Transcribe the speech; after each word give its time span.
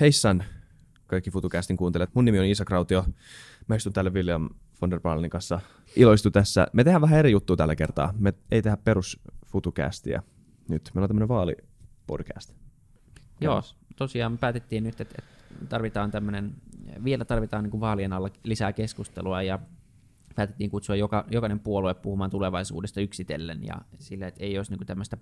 Heissan 0.00 0.44
kaikki 1.06 1.30
FutuCastin 1.30 1.76
kuuntelijat. 1.76 2.14
Mun 2.14 2.24
nimi 2.24 2.38
on 2.38 2.44
Isa 2.44 2.64
Krautio. 2.64 3.04
Mä 3.68 3.74
istun 3.74 3.92
täällä 3.92 4.10
William 4.10 4.48
von 4.80 4.90
der 4.90 5.00
Baalin 5.00 5.30
kanssa. 5.30 5.60
Iloistu 5.96 6.30
tässä. 6.30 6.66
Me 6.72 6.84
tehdään 6.84 7.02
vähän 7.02 7.18
eri 7.18 7.30
juttua 7.30 7.56
tällä 7.56 7.76
kertaa. 7.76 8.14
Me 8.18 8.34
ei 8.50 8.62
tehdä 8.62 8.76
perus 8.76 9.20
FutuCastia 9.46 10.22
nyt. 10.68 10.90
Meillä 10.94 11.04
on 11.04 11.08
tämmöinen 11.08 11.28
vaalipodcast. 11.28 12.54
Joo, 13.40 13.62
tosiaan 13.96 14.32
me 14.32 14.38
päätettiin 14.38 14.84
nyt, 14.84 15.00
että 15.00 15.22
tarvitaan 15.68 16.10
tämmöinen, 16.10 16.54
vielä 17.04 17.24
tarvitaan 17.24 17.64
niin 17.64 17.70
kuin 17.70 17.80
vaalien 17.80 18.12
alla 18.12 18.30
lisää 18.44 18.72
keskustelua 18.72 19.42
ja 19.42 19.58
päätettiin 20.34 20.70
kutsua 20.70 20.96
joka, 20.96 21.24
jokainen 21.30 21.60
puolue 21.60 21.94
puhumaan 21.94 22.30
tulevaisuudesta 22.30 23.00
yksitellen 23.00 23.64
ja 23.64 23.74
sillä, 23.98 24.26
että 24.26 24.44
ei 24.44 24.58
olisi 24.58 24.72
niin 24.72 24.86
tämmöistä 24.86 25.16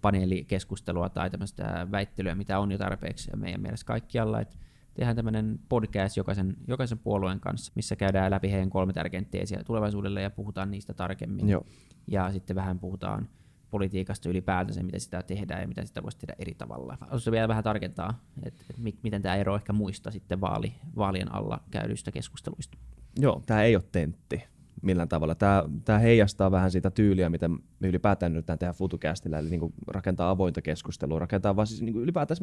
paneelikeskustelua 0.00 1.08
tai 1.08 1.30
tämmöistä 1.30 1.86
väittelyä, 1.90 2.34
mitä 2.34 2.58
on 2.58 2.72
jo 2.72 2.78
tarpeeksi 2.78 3.30
meidän 3.36 3.60
mielestä 3.60 3.86
kaikkialla. 3.86 4.40
Että 4.40 4.56
tehdään 4.94 5.16
tämmöinen 5.16 5.60
podcast 5.68 6.16
jokaisen, 6.16 6.56
jokaisen 6.68 6.98
puolueen 6.98 7.40
kanssa, 7.40 7.72
missä 7.74 7.96
käydään 7.96 8.30
läpi 8.30 8.50
heidän 8.50 8.70
kolme 8.70 8.92
tärkeintä 8.92 9.30
teesiä 9.30 9.64
tulevaisuudelle 9.64 10.22
ja 10.22 10.30
puhutaan 10.30 10.70
niistä 10.70 10.94
tarkemmin. 10.94 11.48
Joo. 11.48 11.64
Ja 12.06 12.32
sitten 12.32 12.56
vähän 12.56 12.78
puhutaan 12.78 13.28
politiikasta 13.70 14.28
ylipäätänsä, 14.28 14.82
miten 14.82 15.00
sitä 15.00 15.22
tehdään 15.22 15.60
ja 15.60 15.68
mitä 15.68 15.84
sitä 15.84 16.02
voisi 16.02 16.18
tehdä 16.18 16.34
eri 16.38 16.54
tavalla. 16.54 16.98
Haluaisin 17.00 17.30
vielä 17.30 17.48
vähän 17.48 17.64
tarkentaa, 17.64 18.24
että, 18.42 18.64
että 18.70 18.82
miten 19.02 19.22
tämä 19.22 19.36
ero 19.36 19.54
ehkä 19.56 19.72
muista 19.72 20.10
sitten 20.10 20.40
vaali, 20.40 20.72
vaalien 20.96 21.34
alla 21.34 21.60
käydyistä 21.70 22.12
keskusteluista. 22.12 22.78
Joo, 23.20 23.42
tämä 23.46 23.62
ei 23.62 23.76
ole 23.76 23.84
tentti 23.92 24.44
millään 24.82 25.08
tavalla. 25.08 25.34
Tämä, 25.34 25.64
tämä 25.84 25.98
heijastaa 25.98 26.50
vähän 26.50 26.70
sitä 26.70 26.90
tyyliä, 26.90 27.30
mitä 27.30 27.48
me 27.48 27.88
ylipäätään 27.88 28.32
nyt 28.32 28.46
tehdään 28.46 28.74
FutuCastilla, 28.74 29.38
eli 29.38 29.50
niin 29.50 29.72
rakentaa 29.86 30.30
avointa 30.30 30.62
keskustelua, 30.62 31.18
rakentaa 31.18 31.56
vaan 31.56 31.66
siis 31.66 31.82
niin 31.82 31.96
ylipäätään, 31.96 32.38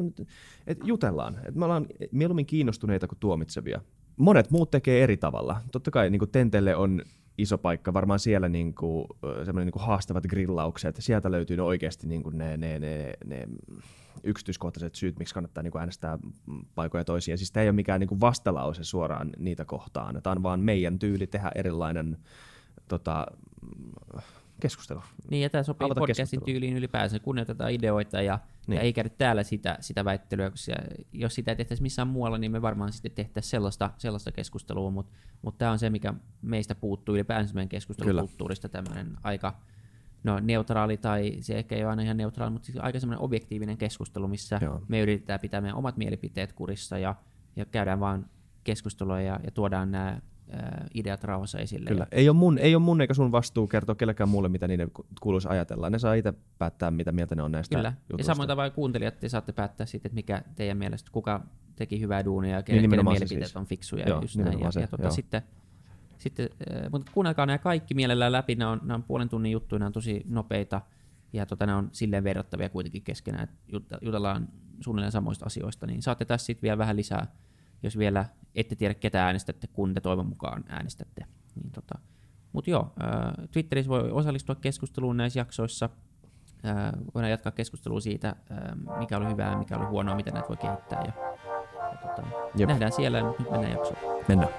että 0.66 0.86
jutellaan. 0.86 1.34
Että 1.34 1.58
me 1.58 1.64
ollaan 1.64 1.86
mieluummin 2.12 2.46
kiinnostuneita 2.46 3.06
kuin 3.06 3.18
tuomitsevia. 3.18 3.80
Monet 4.16 4.50
muut 4.50 4.70
tekee 4.70 5.02
eri 5.02 5.16
tavalla. 5.16 5.60
Totta 5.72 5.90
kai 5.90 6.10
niin 6.10 6.30
Tentelle 6.32 6.76
on 6.76 7.02
iso 7.38 7.58
paikka, 7.58 7.94
varmaan 7.94 8.18
siellä 8.18 8.48
niin 8.48 8.74
kuin, 8.74 9.06
niin 9.54 9.70
kuin 9.70 9.84
haastavat 9.84 10.24
grillaukset, 10.26 10.96
sieltä 10.98 11.30
löytyy 11.30 11.56
ne 11.56 11.62
oikeasti 11.62 12.06
niin 12.06 12.22
kuin 12.22 12.38
ne, 12.38 12.56
ne, 12.56 12.78
ne, 12.78 13.12
ne 13.24 13.48
yksityiskohtaiset 14.24 14.94
syyt, 14.94 15.18
miksi 15.18 15.34
kannattaa 15.34 15.62
niin 15.62 15.72
kuin 15.72 15.80
äänestää 15.80 16.18
paikoja 16.74 17.04
toisia. 17.04 17.36
Siis 17.36 17.52
tämä 17.52 17.62
ei 17.62 17.68
ole 17.68 17.74
mikään 17.76 18.00
niin 18.00 18.08
kuin 18.08 18.20
vastalause 18.20 18.84
suoraan 18.84 19.30
niitä 19.38 19.64
kohtaan, 19.64 20.20
tämä 20.22 20.32
on 20.32 20.42
vaan 20.42 20.60
meidän 20.60 20.98
tyyli 20.98 21.26
tehdä 21.26 21.50
erilainen 21.54 22.18
tota, 22.88 23.26
keskustelu. 24.60 25.02
Niin, 25.30 25.42
ja 25.42 25.50
tämä 25.50 25.62
sopii 25.62 25.86
Avata 25.86 26.00
podcastin 26.00 26.44
tyyliin 26.44 26.76
ylipäänsä, 26.76 27.18
kunnioitetaan 27.18 27.72
ideoita 27.72 28.22
ja, 28.22 28.38
niin. 28.66 28.76
ja 28.76 28.80
ei 28.80 28.92
käydä 28.92 29.08
täällä 29.08 29.42
sitä, 29.42 29.76
sitä 29.80 30.04
väittelyä, 30.04 30.50
koska 30.50 30.72
jos 31.12 31.34
sitä 31.34 31.50
ei 31.50 31.56
tehtäisi 31.56 31.82
missään 31.82 32.08
muualla, 32.08 32.38
niin 32.38 32.52
me 32.52 32.62
varmaan 32.62 32.92
sitten 32.92 33.12
tehtäisiin 33.12 33.50
sellaista, 33.50 33.90
sellaista 33.98 34.32
keskustelua, 34.32 34.90
mutta 34.90 35.12
mut 35.42 35.58
tämä 35.58 35.70
on 35.70 35.78
se, 35.78 35.90
mikä 35.90 36.14
meistä 36.42 36.74
puuttuu 36.74 37.14
ylipäänsä 37.14 37.54
meidän 37.54 37.68
keskustelukulttuurista, 37.68 38.68
tämmöinen 38.68 39.16
aika 39.22 39.60
no, 40.24 40.40
neutraali, 40.40 40.96
tai 40.96 41.36
se 41.40 41.58
ehkä 41.58 41.76
ei 41.76 41.82
ole 41.82 41.90
aina 41.90 42.02
ihan 42.02 42.16
neutraali, 42.16 42.52
mutta 42.52 42.66
siis 42.66 42.78
aika 42.78 43.00
semmoinen 43.00 43.24
objektiivinen 43.24 43.76
keskustelu, 43.76 44.28
missä 44.28 44.58
Joo. 44.62 44.82
me 44.88 45.00
yritetään 45.00 45.40
pitää 45.40 45.60
meidän 45.60 45.76
omat 45.76 45.96
mielipiteet 45.96 46.52
kurissa 46.52 46.98
ja, 46.98 47.14
ja 47.56 47.64
käydään 47.64 48.00
vaan 48.00 48.26
keskustelua 48.64 49.20
ja, 49.20 49.40
ja 49.44 49.50
tuodaan 49.50 49.90
nämä 49.90 50.20
ideat 50.94 51.24
rauhassa 51.24 51.58
esille. 51.58 51.88
Kyllä. 51.88 52.06
Ei 52.12 52.28
ole, 52.28 52.36
mun, 52.36 52.58
ei 52.58 52.74
ole 52.74 52.82
mun 52.82 53.00
eikä 53.00 53.14
sun 53.14 53.32
vastuu 53.32 53.66
kertoa 53.66 53.94
kellekään 53.94 54.28
muulle, 54.28 54.48
mitä 54.48 54.68
niiden 54.68 54.90
kuuluisi 55.20 55.48
ajatella. 55.48 55.90
Ne 55.90 55.98
saa 55.98 56.14
itse 56.14 56.34
päättää, 56.58 56.90
mitä 56.90 57.12
mieltä 57.12 57.34
ne 57.34 57.42
on 57.42 57.52
näistä 57.52 57.76
Kyllä. 57.76 57.92
Jutuista. 58.10 58.30
Ja 58.30 58.34
samoin 58.34 58.48
tavalla 58.48 58.70
kuuntelijat, 58.70 59.20
te 59.20 59.28
saatte 59.28 59.52
päättää 59.52 59.86
sitten, 59.86 60.08
että 60.08 60.14
mikä 60.14 60.42
teidän 60.56 60.78
mielestä, 60.78 61.10
kuka 61.12 61.46
teki 61.76 62.00
hyvää 62.00 62.24
duunia 62.24 62.56
ja 62.56 62.62
kenen, 62.62 62.82
niin, 62.82 62.90
kenen 62.90 63.04
mielipiteet 63.04 63.44
siis. 63.44 63.56
on 63.56 63.66
fiksuja. 63.66 64.08
Joo, 64.08 64.20
just 64.20 64.36
näin. 64.36 64.60
Ja, 64.60 64.70
se, 64.70 64.80
ja 64.80 64.86
tuota, 64.86 65.10
sitten, 65.10 65.42
sitten, 66.18 66.48
mutta 66.90 67.12
kuunnelkaa 67.14 67.46
nämä 67.46 67.58
kaikki 67.58 67.94
mielellään 67.94 68.32
läpi. 68.32 68.54
Nämä 68.54 68.70
on, 68.70 68.80
nämä 68.82 68.94
on 68.94 69.02
puolen 69.02 69.28
tunnin 69.28 69.52
juttuja, 69.52 69.78
nämä 69.78 69.86
on 69.86 69.92
tosi 69.92 70.22
nopeita 70.28 70.80
ja 71.32 71.46
tota, 71.46 71.66
nämä 71.66 71.78
on 71.78 71.88
silleen 71.92 72.24
verrattavia 72.24 72.68
kuitenkin 72.68 73.02
keskenään, 73.02 73.44
että 73.44 73.98
jutellaan 74.02 74.48
suunnilleen 74.80 75.12
samoista 75.12 75.46
asioista, 75.46 75.86
niin 75.86 76.02
saatte 76.02 76.24
tässä 76.24 76.46
sitten 76.46 76.62
vielä 76.62 76.78
vähän 76.78 76.96
lisää 76.96 77.26
jos 77.82 77.98
vielä 77.98 78.24
ette 78.54 78.76
tiedä, 78.76 78.94
ketä 78.94 79.24
äänestätte, 79.24 79.66
kun 79.66 79.94
te 79.94 80.00
toivon 80.00 80.26
mukaan 80.26 80.64
äänestätte. 80.68 81.24
Niin 81.54 81.70
tota. 81.70 81.98
Mutta 82.52 82.70
joo, 82.70 82.92
äh, 83.02 83.48
Twitterissä 83.50 83.90
voi 83.90 84.10
osallistua 84.10 84.54
keskusteluun 84.54 85.16
näissä 85.16 85.40
jaksoissa. 85.40 85.90
Äh, 86.66 86.92
voidaan 87.14 87.30
jatkaa 87.30 87.52
keskustelua 87.52 88.00
siitä, 88.00 88.28
äh, 88.28 88.36
mikä 88.98 89.16
oli 89.16 89.28
hyvää, 89.28 89.58
mikä 89.58 89.76
oli 89.76 89.86
huonoa, 89.86 90.16
miten 90.16 90.34
näitä 90.34 90.48
voi 90.48 90.56
kehittää. 90.56 91.02
Ja, 91.04 91.12
ja 91.92 91.96
tota, 91.96 92.22
nähdään 92.66 92.92
siellä, 92.92 93.24
mutta 93.24 93.42
nyt 93.42 93.50
mennään 93.50 93.72
jaksoon. 93.72 93.98
Mennään. 94.28 94.50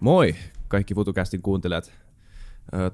Moi 0.00 0.34
kaikki 0.68 0.94
FutuCastin 0.94 1.42
kuuntelijat. 1.42 1.92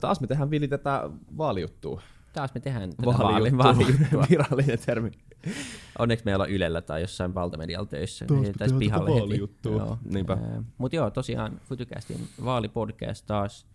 Taas 0.01 0.21
me 0.21 0.27
tehdään 0.27 0.51
Vili 0.51 0.69
tätä 0.69 1.11
vaalijuttua. 1.39 2.03
Taas 2.33 2.55
me 2.55 2.61
tehdään 2.61 2.91
tätä 2.91 3.07
vaalijuttua. 3.07 3.65
vaalijuttua. 3.65 4.27
Virallinen 4.31 4.79
termi. 4.87 5.11
Onneksi 5.99 6.25
meillä 6.25 6.43
on 6.45 6.51
Ylellä 6.51 6.81
tai 6.81 7.01
jossain 7.01 7.35
valtamedialla 7.35 7.87
töissä. 7.87 8.25
Taas 8.27 8.41
me 8.41 8.53
tehdään 8.53 8.79
pihalle 8.79 9.11
vaalijuttua. 9.11 9.73
Joo. 9.73 9.99
Niinpä. 10.05 10.39
Mutta 10.79 10.97
joo, 10.97 11.11
tosiaan 11.11 11.61
FutuCastin 11.69 12.29
vaalipodcast 12.45 13.27
taas. 13.27 13.67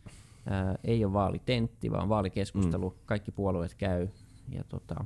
Ää, 0.46 0.76
ei 0.84 1.06
ole 1.06 1.14
vaalitentti, 1.14 1.92
vaan 1.92 2.10
vaalikeskustelu. 2.10 2.90
Mm. 2.90 2.96
Kaikki 3.06 3.32
puolueet 3.32 3.76
käy. 3.76 4.08
Ja 4.50 4.64
tota, 4.64 5.06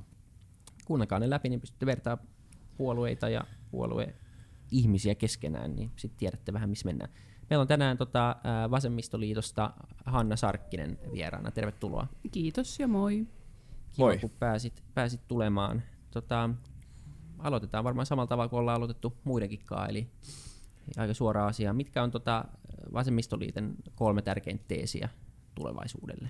kuunnelkaa 0.86 1.20
ne 1.20 1.30
läpi, 1.30 1.50
niin 1.50 1.62
pystytte 1.62 1.86
vertaa 1.86 2.18
puolueita 2.78 3.30
ja 3.30 3.44
puolue 3.72 4.16
ihmisiä 4.72 5.16
keskenään, 5.16 5.76
niin 5.76 5.92
sitten 5.96 6.20
tiedätte 6.20 6.54
vähän, 6.54 6.70
missä 6.70 6.86
mennään. 6.86 7.12
Meillä 7.50 7.62
on 7.62 7.68
tänään 7.68 7.98
tota, 7.98 8.36
Vasemmistoliitosta 8.72 9.74
Hanna 10.06 10.36
Sarkkinen 10.36 11.00
vieraana. 11.12 11.52
Tervetuloa. 11.52 12.08
Kiitos 12.32 12.80
ja 12.80 12.88
moi. 12.88 13.28
Kiva, 13.96 14.06
moi. 14.06 14.18
kun 14.18 14.30
pääsit, 14.40 14.84
pääsit 14.94 15.28
tulemaan. 15.28 15.84
Tota, 16.12 16.50
aloitetaan 17.40 17.84
varmaan 17.84 18.06
samalla 18.06 18.28
tavalla 18.28 18.50
kuin 18.50 18.60
ollaan 18.60 18.78
aloitettu 18.78 19.18
muidenkin 19.24 19.60
kanssa, 19.66 19.88
eli 19.88 20.08
aika 20.98 21.14
suora 21.14 21.48
asia. 21.48 21.74
Mitkä 21.74 22.04
on 22.04 22.12
tota 22.12 22.46
Vasemmistoliiton 22.94 23.76
kolme 23.96 24.22
tärkeintä 24.22 24.64
teesiä 24.68 25.10
tulevaisuudelle? 25.56 26.30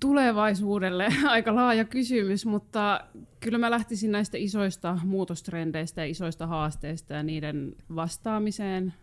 Tulevaisuudelle 0.00 1.08
aika 1.26 1.54
laaja 1.54 1.84
kysymys, 1.84 2.46
mutta 2.46 3.00
kyllä 3.40 3.58
mä 3.58 3.70
lähtisin 3.70 4.12
näistä 4.12 4.38
isoista 4.38 4.98
muutostrendeistä 5.04 6.00
ja 6.00 6.10
isoista 6.10 6.46
haasteista 6.46 7.14
ja 7.14 7.22
niiden 7.22 7.76
vastaamiseen 7.94 8.94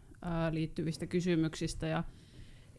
liittyvistä 0.52 1.08
kysymyksistä. 1.08 1.88
Ja 1.88 2.04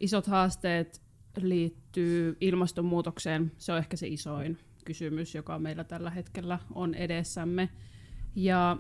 isot 0.01 0.27
haasteet 0.27 1.03
liittyy 1.41 2.37
ilmastonmuutokseen. 2.41 3.53
Se 3.59 3.73
on 3.73 3.79
ehkä 3.79 3.97
se 3.97 4.07
isoin 4.07 4.59
kysymys, 4.85 5.35
joka 5.35 5.59
meillä 5.59 5.85
tällä 5.85 6.11
hetkellä 6.11 6.59
on 6.75 6.95
edessämme. 6.95 7.69
Ja 8.35 8.77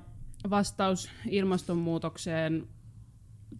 vastaus 0.50 1.10
ilmastonmuutokseen, 1.30 2.68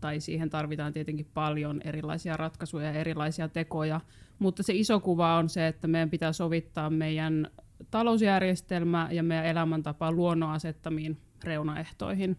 tai 0.01 0.21
siihen 0.21 0.51
tarvitaan 0.51 0.93
tietenkin 0.93 1.31
paljon 1.35 1.81
erilaisia 1.85 2.37
ratkaisuja 2.37 2.87
ja 2.87 2.93
erilaisia 2.93 3.49
tekoja, 3.49 4.01
mutta 4.39 4.63
se 4.63 4.75
iso 4.75 5.01
kuva 5.01 5.37
on 5.37 5.49
se, 5.49 5.67
että 5.67 5.89
meidän 5.89 6.11
pitää 6.11 6.33
sovittaa 6.33 6.91
meidän 6.91 7.51
talousjärjestelmä 7.91 9.09
ja 9.13 9.23
meidän 9.23 9.47
elämäntapa 9.47 10.13
luonnon 10.13 10.51
asettamiin 10.51 11.21
reunaehtoihin. 11.45 12.39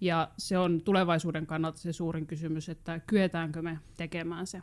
Ja 0.00 0.30
se 0.38 0.58
on 0.58 0.80
tulevaisuuden 0.80 1.46
kannalta 1.46 1.78
se 1.78 1.92
suurin 1.92 2.26
kysymys, 2.26 2.68
että 2.68 3.00
kyetäänkö 3.06 3.62
me 3.62 3.78
tekemään 3.96 4.46
se. 4.46 4.62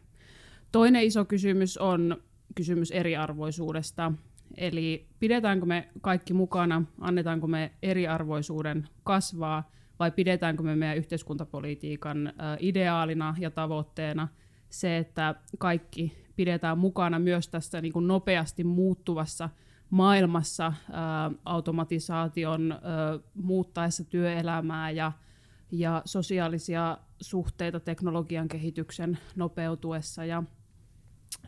Toinen 0.71 1.03
iso 1.03 1.25
kysymys 1.25 1.77
on 1.77 2.17
kysymys 2.55 2.91
eriarvoisuudesta. 2.91 4.11
Eli 4.57 5.07
pidetäänkö 5.19 5.65
me 5.65 5.89
kaikki 6.01 6.33
mukana, 6.33 6.83
annetaanko 7.01 7.47
me 7.47 7.71
eriarvoisuuden 7.83 8.87
kasvaa 9.03 9.71
vai 9.99 10.11
pidetäänkö 10.11 10.63
me 10.63 10.75
meidän 10.75 10.97
yhteiskuntapolitiikan 10.97 12.33
ideaalina 12.59 13.35
ja 13.39 13.51
tavoitteena 13.51 14.27
se, 14.69 14.97
että 14.97 15.35
kaikki 15.57 16.25
pidetään 16.35 16.77
mukana 16.77 17.19
myös 17.19 17.47
tässä 17.47 17.81
niin 17.81 17.93
kuin 17.93 18.07
nopeasti 18.07 18.63
muuttuvassa 18.63 19.49
maailmassa 19.89 20.73
automatisaation 21.45 22.75
muuttaessa 23.33 24.03
työelämää 24.03 24.91
ja, 24.91 25.11
ja 25.71 26.01
sosiaalisia 26.05 26.97
suhteita 27.21 27.79
teknologian 27.79 28.47
kehityksen 28.47 29.17
nopeutuessa. 29.35 30.25
Ja 30.25 30.43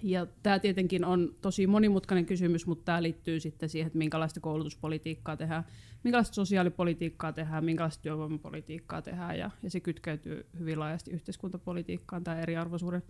Ja 0.03 0.27
tämä 0.43 0.59
tietenkin 0.59 1.05
on 1.05 1.35
tosi 1.41 1.67
monimutkainen 1.67 2.25
kysymys, 2.25 2.67
mutta 2.67 2.85
tämä 2.85 3.03
liittyy 3.03 3.39
sitten 3.39 3.69
siihen, 3.69 3.87
että 3.87 3.97
minkälaista 3.97 4.39
koulutuspolitiikkaa 4.39 5.37
tehdään, 5.37 5.63
minkälaista 6.03 6.35
sosiaalipolitiikkaa 6.35 7.33
tehdään, 7.33 7.65
minkälaista 7.65 8.01
työvoimapolitiikkaa 8.01 9.01
tehdään, 9.01 9.37
ja, 9.37 9.51
ja 9.63 9.69
se 9.69 9.79
kytkeytyy 9.79 10.45
hyvin 10.59 10.79
laajasti 10.79 11.11
yhteiskuntapolitiikkaan, 11.11 12.23
tämä 12.23 12.41
eriarvoisuuden 12.41 13.03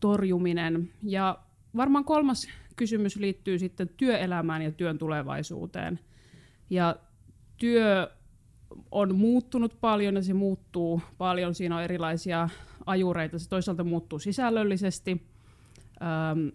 torjuminen. 0.00 0.90
Ja 1.02 1.38
varmaan 1.76 2.04
kolmas 2.04 2.48
kysymys 2.76 3.16
liittyy 3.16 3.58
sitten 3.58 3.88
työelämään 3.96 4.62
ja 4.62 4.72
työn 4.72 4.98
tulevaisuuteen. 4.98 6.00
Ja 6.70 6.96
työ 7.56 8.10
on 8.90 9.14
muuttunut 9.14 9.76
paljon 9.80 10.14
ja 10.14 10.22
se 10.22 10.34
muuttuu 10.34 11.02
paljon. 11.18 11.54
Siinä 11.54 11.76
on 11.76 11.82
erilaisia 11.82 12.48
ajureita. 12.86 13.38
Se 13.38 13.48
toisaalta 13.48 13.84
muuttuu 13.84 14.18
sisällöllisesti 14.18 15.33
ähm, 16.02 16.48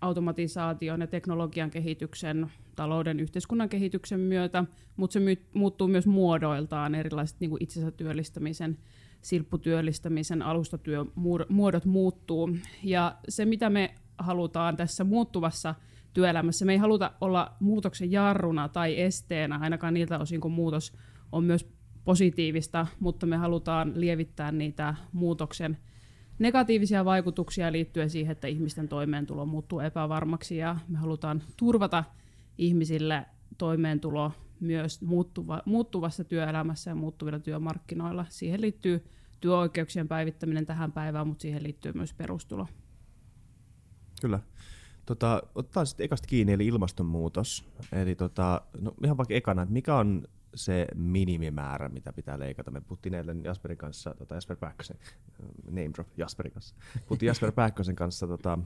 automatisaation 0.00 1.00
ja 1.00 1.06
teknologian 1.06 1.70
kehityksen, 1.70 2.50
talouden, 2.76 3.20
yhteiskunnan 3.20 3.68
kehityksen 3.68 4.20
myötä, 4.20 4.64
mutta 4.96 5.12
se 5.12 5.20
my- 5.20 5.46
muuttuu 5.54 5.88
myös 5.88 6.06
muodoiltaan, 6.06 6.94
erilaiset 6.94 7.40
niin 7.40 7.50
kuin 7.50 7.62
itsensä 7.62 7.90
työllistämisen, 7.90 8.78
silpputyöllistämisen, 9.20 10.42
alustatyömuodot 10.42 11.84
muuttuu. 11.84 12.50
Ja 12.82 13.16
se, 13.28 13.44
mitä 13.44 13.70
me 13.70 13.94
halutaan 14.18 14.76
tässä 14.76 15.04
muuttuvassa 15.04 15.74
työelämässä, 16.12 16.64
me 16.64 16.72
ei 16.72 16.78
haluta 16.78 17.12
olla 17.20 17.56
muutoksen 17.60 18.12
jarruna 18.12 18.68
tai 18.68 19.00
esteenä, 19.00 19.58
ainakaan 19.58 19.94
niiltä 19.94 20.18
osin, 20.18 20.40
kun 20.40 20.52
muutos 20.52 20.92
on 21.32 21.44
myös 21.44 21.68
positiivista, 22.04 22.86
mutta 23.00 23.26
me 23.26 23.36
halutaan 23.36 23.92
lievittää 23.94 24.52
niitä 24.52 24.94
muutoksen 25.12 25.78
negatiivisia 26.40 27.04
vaikutuksia 27.04 27.72
liittyen 27.72 28.10
siihen, 28.10 28.32
että 28.32 28.48
ihmisten 28.48 28.88
toimeentulo 28.88 29.46
muuttuu 29.46 29.80
epävarmaksi 29.80 30.56
ja 30.56 30.76
me 30.88 30.98
halutaan 30.98 31.42
turvata 31.56 32.04
ihmisille 32.58 33.26
toimeentulo 33.58 34.32
myös 34.60 35.02
muuttuva, 35.02 35.62
muuttuvassa 35.64 36.24
työelämässä 36.24 36.90
ja 36.90 36.94
muuttuvilla 36.94 37.38
työmarkkinoilla. 37.38 38.26
Siihen 38.28 38.60
liittyy 38.60 39.04
työoikeuksien 39.40 40.08
päivittäminen 40.08 40.66
tähän 40.66 40.92
päivään, 40.92 41.26
mutta 41.26 41.42
siihen 41.42 41.62
liittyy 41.62 41.92
myös 41.92 42.14
perustulo. 42.14 42.66
Kyllä. 44.20 44.40
Tota, 45.06 45.42
otetaan 45.54 45.86
sitten 45.86 46.04
ekasta 46.04 46.28
kiinni, 46.28 46.52
eli 46.52 46.66
ilmastonmuutos. 46.66 47.64
Eli 47.92 48.14
tota, 48.14 48.62
no 48.80 48.94
ihan 49.04 49.16
vaikka 49.16 49.34
ekana, 49.34 49.62
että 49.62 49.72
mikä 49.72 49.96
on 49.96 50.22
se 50.54 50.86
minimimäärä, 50.94 51.88
mitä 51.88 52.12
pitää 52.12 52.38
leikata. 52.38 52.70
Me 52.70 52.80
puhuttiin 52.80 53.14
eilen 53.14 53.44
Jasperin 53.44 53.78
kanssa, 53.78 54.14
tota 54.18 54.34
Jasper 54.34 54.56
Pääkkösen, 54.56 54.96
name 55.64 55.90
drop 55.94 56.08
Jasperin 56.16 56.52
kanssa, 56.52 56.74
puhuttiin 57.08 57.28
Jasper 57.28 57.52
Pääkkösen 57.52 57.96
kanssa 57.96 58.26
tota, 58.26 58.58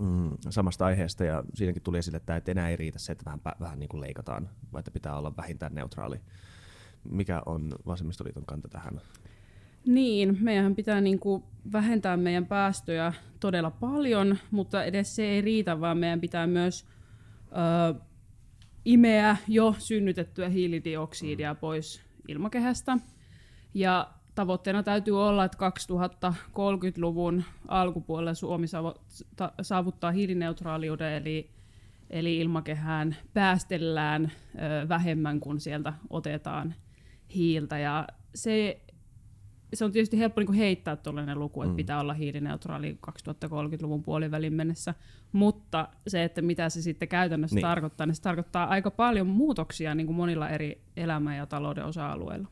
mm, 0.00 0.30
samasta 0.50 0.86
aiheesta 0.86 1.24
ja 1.24 1.44
siinäkin 1.54 1.82
tuli 1.82 1.98
esille, 1.98 2.16
että 2.16 2.42
enää 2.46 2.68
ei 2.68 2.76
riitä 2.76 2.98
se, 2.98 3.12
että 3.12 3.24
vähän, 3.24 3.40
vähän 3.60 3.78
niin 3.78 3.88
kuin 3.88 4.00
leikataan, 4.00 4.48
vaan 4.72 4.80
että 4.80 4.90
pitää 4.90 5.18
olla 5.18 5.36
vähintään 5.36 5.74
neutraali. 5.74 6.20
Mikä 7.10 7.42
on 7.46 7.72
vasemmistoliiton 7.86 8.44
kanta 8.46 8.68
tähän? 8.68 9.00
Niin, 9.86 10.38
meidän 10.40 10.74
pitää 10.74 11.00
niin 11.00 11.18
kuin 11.18 11.44
vähentää 11.72 12.16
meidän 12.16 12.46
päästöjä 12.46 13.12
todella 13.40 13.70
paljon, 13.70 14.38
mutta 14.50 14.84
edes 14.84 15.16
se 15.16 15.22
ei 15.22 15.40
riitä, 15.40 15.80
vaan 15.80 15.98
meidän 15.98 16.20
pitää 16.20 16.46
myös 16.46 16.86
imeä 18.88 19.36
jo 19.48 19.74
synnytettyä 19.78 20.48
hiilidioksidia 20.48 21.54
pois 21.54 22.02
ilmakehästä. 22.28 22.98
Ja 23.74 24.10
tavoitteena 24.34 24.82
täytyy 24.82 25.22
olla, 25.22 25.44
että 25.44 25.70
2030-luvun 26.58 27.44
alkupuolella 27.68 28.34
Suomi 28.34 28.66
saavuttaa 29.62 30.10
hiilineutraaliuden, 30.10 31.12
eli, 31.12 31.50
eli 32.10 32.38
ilmakehään 32.38 33.16
päästellään 33.34 34.32
vähemmän 34.88 35.40
kuin 35.40 35.60
sieltä 35.60 35.92
otetaan 36.10 36.74
hiiltä. 37.34 37.78
Ja 37.78 38.06
se 38.34 38.80
se 39.74 39.84
on 39.84 39.92
tietysti 39.92 40.18
helppo 40.18 40.40
niin 40.40 40.52
heittää 40.52 40.96
tuollainen 40.96 41.38
luku, 41.38 41.62
että 41.62 41.72
mm. 41.72 41.76
pitää 41.76 42.00
olla 42.00 42.14
hiilineutraali 42.14 42.98
2030-luvun 43.10 44.02
puolivälin 44.02 44.52
mennessä, 44.52 44.94
mutta 45.32 45.88
se, 46.06 46.24
että 46.24 46.42
mitä 46.42 46.68
se 46.68 46.82
sitten 46.82 47.08
käytännössä 47.08 47.54
niin. 47.54 47.62
tarkoittaa, 47.62 48.06
niin 48.06 48.14
se 48.14 48.22
tarkoittaa 48.22 48.68
aika 48.68 48.90
paljon 48.90 49.26
muutoksia 49.26 49.94
niin 49.94 50.06
kuin 50.06 50.16
monilla 50.16 50.48
eri 50.48 50.82
elämän 50.96 51.36
ja 51.36 51.46
talouden 51.46 51.84
osa-alueilla 51.84 52.48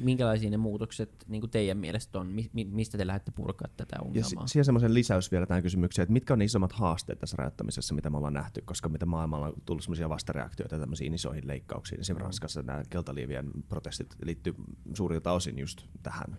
minkälaisia 0.00 0.50
ne 0.50 0.56
muutokset 0.56 1.24
niin 1.28 1.50
teidän 1.50 1.78
mielestä 1.78 2.20
on? 2.20 2.26
Mi- 2.26 2.64
mistä 2.64 2.98
te 2.98 3.06
lähdette 3.06 3.30
purkaa 3.30 3.68
tätä 3.76 3.96
ongelmaa? 4.00 4.42
Ja 4.42 4.46
siihen 4.46 4.64
semmoisen 4.64 4.94
lisäys 4.94 5.32
vielä 5.32 5.46
tähän 5.46 5.62
kysymykseen, 5.62 6.02
että 6.02 6.12
mitkä 6.12 6.32
on 6.32 6.38
ne 6.38 6.44
isommat 6.44 6.72
haasteet 6.72 7.18
tässä 7.18 7.36
rajoittamisessa, 7.38 7.94
mitä 7.94 8.10
me 8.10 8.16
ollaan 8.16 8.32
nähty, 8.32 8.62
koska 8.64 8.88
mitä 8.88 9.06
maailmalla 9.06 9.46
on 9.46 9.54
tullut 9.64 9.82
semmoisia 9.84 10.08
vastareaktioita 10.08 10.78
tämmöisiin 10.78 11.14
isoihin 11.14 11.46
leikkauksiin. 11.46 12.00
Esimerkiksi 12.00 12.22
mm. 12.22 12.24
Ranskassa 12.24 12.62
nämä 12.62 12.82
keltaliivien 12.90 13.50
protestit 13.68 14.16
liittyy 14.24 14.54
suurilta 14.94 15.32
osin 15.32 15.58
just 15.58 15.82
tähän. 16.02 16.36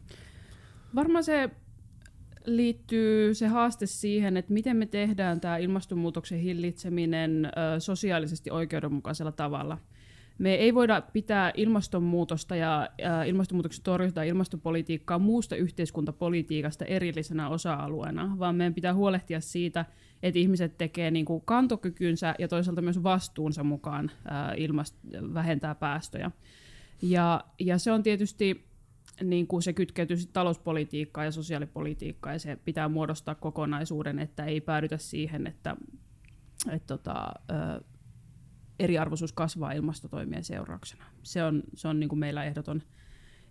Varmaan 0.96 1.24
se 1.24 1.50
liittyy 2.46 3.34
se 3.34 3.48
haaste 3.48 3.86
siihen, 3.86 4.38
että 4.38 4.54
miten 4.54 4.78
me 4.78 4.86
tehdään 4.86 5.42
tämä 5.42 5.58
ilmastonmuutoksen 5.58 6.40
hillitseminen 6.40 7.52
sosiaalisesti 7.80 8.52
oikeudenmukaisella 8.52 9.32
tavalla– 9.32 9.78
me 10.38 10.54
ei 10.54 10.74
voida 10.74 11.02
pitää 11.02 11.52
ilmastonmuutosta 11.58 12.56
ja 12.56 12.90
äh, 13.06 13.28
ilmastonmuutoksen 13.28 13.84
torjuntaa 13.84 14.24
ilmastopolitiikkaa 14.24 15.20
muusta 15.20 15.56
yhteiskuntapolitiikasta 15.56 16.86
erillisenä 16.86 17.50
osa-alueena, 17.50 18.36
vaan 18.40 18.56
meidän 18.56 18.74
pitää 18.74 18.94
huolehtia 18.94 19.42
siitä, 19.42 19.86
että 20.24 20.40
ihmiset 20.40 20.78
tekee 20.78 21.12
niin 21.12 21.26
kuin 21.26 21.42
kantokykynsä 21.46 22.36
ja 22.40 22.48
toisaalta 22.48 22.82
myös 22.82 23.04
vastuunsa 23.04 23.64
mukaan 23.64 24.12
äh, 24.12 24.58
ilmast- 24.58 25.34
vähentää 25.34 25.76
päästöjä. 25.76 26.32
Ja, 27.02 27.44
ja 27.60 27.78
se 27.78 27.92
on 27.92 28.04
tietysti 28.04 28.66
niin 29.24 29.48
kuin 29.48 29.64
se 29.64 29.74
kytkeytyy 29.74 30.18
talouspolitiikkaan 30.34 31.26
ja 31.26 31.32
sosiaalipolitiikkaan 31.32 32.36
ja 32.36 32.40
se 32.40 32.58
pitää 32.66 32.90
muodostaa 32.90 33.36
kokonaisuuden, 33.36 34.20
että 34.20 34.46
ei 34.46 34.62
päädytä 34.62 34.98
siihen, 34.98 35.48
että, 35.48 35.76
että 36.72 36.88
tota, 36.88 37.34
eriarvoisuus 38.80 39.34
kasvaa 39.34 39.72
ilmastotoimien 39.72 40.44
seurauksena. 40.44 41.06
Se 41.24 41.44
on, 41.44 41.64
se 41.76 41.88
on 41.88 42.00
niin 42.00 42.10
kuin 42.10 42.20
meillä 42.20 42.44
ehdoton, 42.44 42.82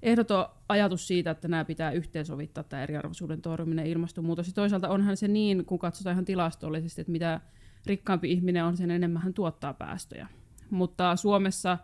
ehdoton 0.02 0.46
ajatus 0.68 1.06
siitä, 1.06 1.30
että 1.30 1.48
nämä 1.48 1.64
pitää 1.64 1.92
yhteensovittaa 1.92 2.64
tämä 2.64 2.82
eriarvoisuuden 2.82 3.42
torjuminen 3.42 3.86
ja 3.86 3.92
ilmastonmuutos. 3.92 4.46
Ja 4.46 4.52
toisaalta 4.52 4.88
onhan 4.88 5.16
se 5.16 5.28
niin, 5.28 5.64
kun 5.64 5.78
katsotaan 5.78 6.14
ihan 6.14 6.24
tilastollisesti, 6.24 7.00
että 7.00 7.12
mitä 7.12 7.40
rikkaampi 7.86 8.32
ihminen 8.32 8.64
on, 8.64 8.76
sen 8.76 8.90
enemmän 8.90 9.22
hän 9.22 9.34
tuottaa 9.34 9.74
päästöjä. 9.74 10.26
Mutta 10.70 11.16
Suomessa 11.16 11.78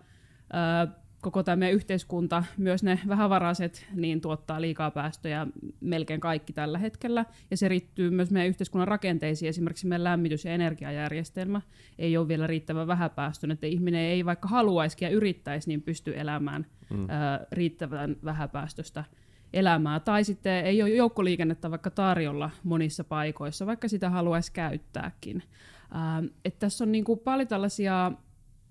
ää, 0.52 0.88
koko 1.30 1.42
tämä 1.42 1.56
meidän 1.56 1.74
yhteiskunta, 1.74 2.44
myös 2.56 2.82
ne 2.82 3.00
vähävaraiset, 3.08 3.86
niin 3.94 4.20
tuottaa 4.20 4.60
liikaa 4.60 4.90
päästöjä 4.90 5.46
melkein 5.80 6.20
kaikki 6.20 6.52
tällä 6.52 6.78
hetkellä. 6.78 7.24
Ja 7.50 7.56
se 7.56 7.68
riittyy 7.68 8.10
myös 8.10 8.30
meidän 8.30 8.48
yhteiskunnan 8.48 8.88
rakenteisiin. 8.88 9.48
Esimerkiksi 9.48 9.86
meidän 9.86 10.04
lämmitys- 10.04 10.44
ja 10.44 10.52
energiajärjestelmä 10.52 11.60
ei 11.98 12.16
ole 12.16 12.28
vielä 12.28 12.46
riittävän 12.46 12.86
vähäpäästöinen, 12.86 13.54
että 13.54 13.66
ihminen 13.66 14.00
ei 14.00 14.24
vaikka 14.24 14.48
haluaisi 14.48 14.96
ja 15.00 15.08
yrittäisi, 15.08 15.68
niin 15.68 15.82
pysty 15.82 16.12
elämään 16.16 16.66
mm. 16.90 17.10
ää, 17.10 17.46
riittävän 17.52 18.16
vähäpäästöstä 18.24 19.04
elämää. 19.52 20.00
Tai 20.00 20.24
sitten 20.24 20.64
ei 20.66 20.82
ole 20.82 20.90
joukkoliikennettä 20.90 21.70
vaikka 21.70 21.90
tarjolla 21.90 22.50
monissa 22.64 23.04
paikoissa, 23.04 23.66
vaikka 23.66 23.88
sitä 23.88 24.10
haluaisi 24.10 24.52
käyttääkin. 24.52 25.42
Ää, 25.90 26.22
että 26.44 26.58
tässä 26.58 26.84
on 26.84 26.92
niin 26.92 27.04
kuin 27.04 27.18
paljon 27.18 27.48
tällaisia 27.48 28.12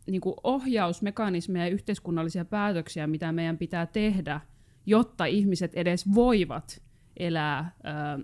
niin 0.07 0.21
kuin 0.21 0.35
ohjausmekanismeja 0.43 1.65
ja 1.65 1.71
yhteiskunnallisia 1.71 2.45
päätöksiä, 2.45 3.07
mitä 3.07 3.31
meidän 3.31 3.57
pitää 3.57 3.85
tehdä, 3.85 4.41
jotta 4.85 5.25
ihmiset 5.25 5.73
edes 5.73 6.13
voivat 6.13 6.81
elää 7.17 7.71
ää, 7.83 8.19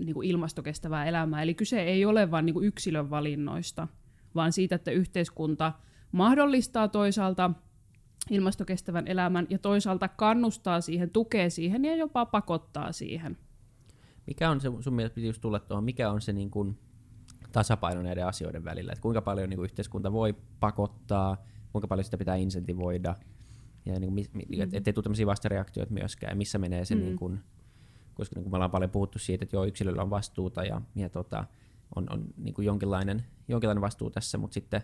niin 0.00 0.14
kuin 0.14 0.28
ilmastokestävää 0.28 1.04
elämää. 1.04 1.42
Eli 1.42 1.54
kyse 1.54 1.82
ei 1.82 2.04
ole 2.04 2.30
vain 2.30 2.46
niin 2.46 2.64
yksilön 2.64 3.10
valinnoista, 3.10 3.88
vaan 4.34 4.52
siitä, 4.52 4.74
että 4.74 4.90
yhteiskunta 4.90 5.72
mahdollistaa 6.12 6.88
toisaalta 6.88 7.50
ilmastokestävän 8.30 9.08
elämän 9.08 9.46
ja 9.50 9.58
toisaalta 9.58 10.08
kannustaa 10.08 10.80
siihen, 10.80 11.10
tukee 11.10 11.50
siihen 11.50 11.84
ja 11.84 11.96
jopa 11.96 12.26
pakottaa 12.26 12.92
siihen. 12.92 13.38
Mikä 14.26 14.50
on 14.50 14.60
se, 14.60 14.70
sun 14.80 14.94
mielestä 14.94 15.14
piti 15.14 15.26
just 15.26 15.40
tulla 15.40 15.58
tuohon, 15.58 15.84
mikä 15.84 16.10
on 16.10 16.20
se 16.20 16.32
niin 16.32 16.50
kuin 16.50 16.78
tasapaino 17.52 18.02
näiden 18.02 18.26
asioiden 18.26 18.64
välillä, 18.64 18.92
että 18.92 19.02
kuinka 19.02 19.22
paljon 19.22 19.50
niin 19.50 19.56
kuin 19.56 19.64
yhteiskunta 19.64 20.12
voi 20.12 20.34
pakottaa, 20.60 21.44
kuinka 21.72 21.88
paljon 21.88 22.04
sitä 22.04 22.18
pitää 22.18 22.36
insentivoida, 22.36 23.14
ja 23.86 24.00
niin 24.00 24.14
kuin, 24.14 24.26
mm. 24.34 24.68
ettei 24.72 24.92
tule 24.92 25.02
tämmöisiä 25.02 25.26
vastareaktioita 25.26 25.92
myöskään, 25.92 26.38
missä 26.38 26.58
menee 26.58 26.84
se, 26.84 26.94
mm. 26.94 27.00
niin 27.00 27.16
kuin, 27.16 27.40
koska 28.14 28.34
niin 28.34 28.42
kuin 28.42 28.52
me 28.52 28.56
ollaan 28.56 28.70
paljon 28.70 28.90
puhuttu 28.90 29.18
siitä, 29.18 29.44
että 29.44 29.56
joo, 29.56 29.64
yksilöllä 29.64 30.02
on 30.02 30.10
vastuuta 30.10 30.64
ja, 30.64 30.80
ja 30.96 31.08
tota, 31.08 31.44
on, 31.96 32.06
on 32.10 32.24
niin 32.36 32.54
kuin 32.54 32.66
jonkinlainen, 32.66 33.24
jonkinlainen 33.48 33.82
vastuu 33.82 34.10
tässä, 34.10 34.38
mutta 34.38 34.54
sitten 34.54 34.82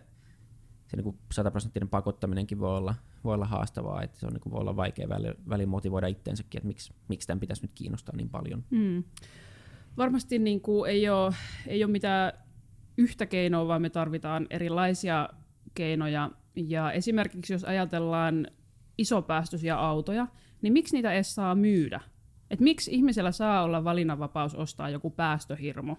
se 0.88 0.96
niin 0.96 1.18
sataprosenttinen 1.32 1.88
pakottaminenkin 1.88 2.60
voi 2.60 2.76
olla, 2.76 2.94
voi 3.24 3.34
olla 3.34 3.46
haastavaa, 3.46 4.02
että 4.02 4.18
se 4.20 4.26
on, 4.26 4.32
niin 4.32 4.40
kuin, 4.40 4.52
voi 4.52 4.60
olla 4.60 4.76
vaikea 4.76 5.08
väli, 5.08 5.34
väliin 5.48 5.68
motivoida 5.68 6.06
itseensäkin, 6.06 6.58
että 6.58 6.66
miksi, 6.66 6.92
miksi 7.08 7.26
tämän 7.26 7.40
pitäisi 7.40 7.62
nyt 7.62 7.70
kiinnostaa 7.74 8.16
niin 8.16 8.28
paljon. 8.28 8.64
Mm. 8.70 9.04
varmasti 9.96 10.38
niin 10.38 10.60
kuin 10.60 10.90
ei, 10.90 11.08
ole, 11.08 11.34
ei 11.66 11.84
ole 11.84 11.92
mitään 11.92 12.32
yhtä 12.98 13.26
keinoa, 13.26 13.68
vaan 13.68 13.82
me 13.82 13.90
tarvitaan 13.90 14.46
erilaisia 14.50 15.28
keinoja. 15.74 16.30
Ja 16.56 16.92
esimerkiksi 16.92 17.52
jos 17.52 17.64
ajatellaan 17.64 18.46
isopäästöisiä 18.98 19.76
autoja, 19.76 20.26
niin 20.62 20.72
miksi 20.72 20.96
niitä 20.96 21.12
edes 21.12 21.34
saa 21.34 21.54
myydä? 21.54 22.00
Et 22.50 22.60
miksi 22.60 22.94
ihmisellä 22.94 23.32
saa 23.32 23.62
olla 23.62 23.84
valinnanvapaus 23.84 24.54
ostaa 24.54 24.90
joku 24.90 25.10
päästöhirmo? 25.10 25.96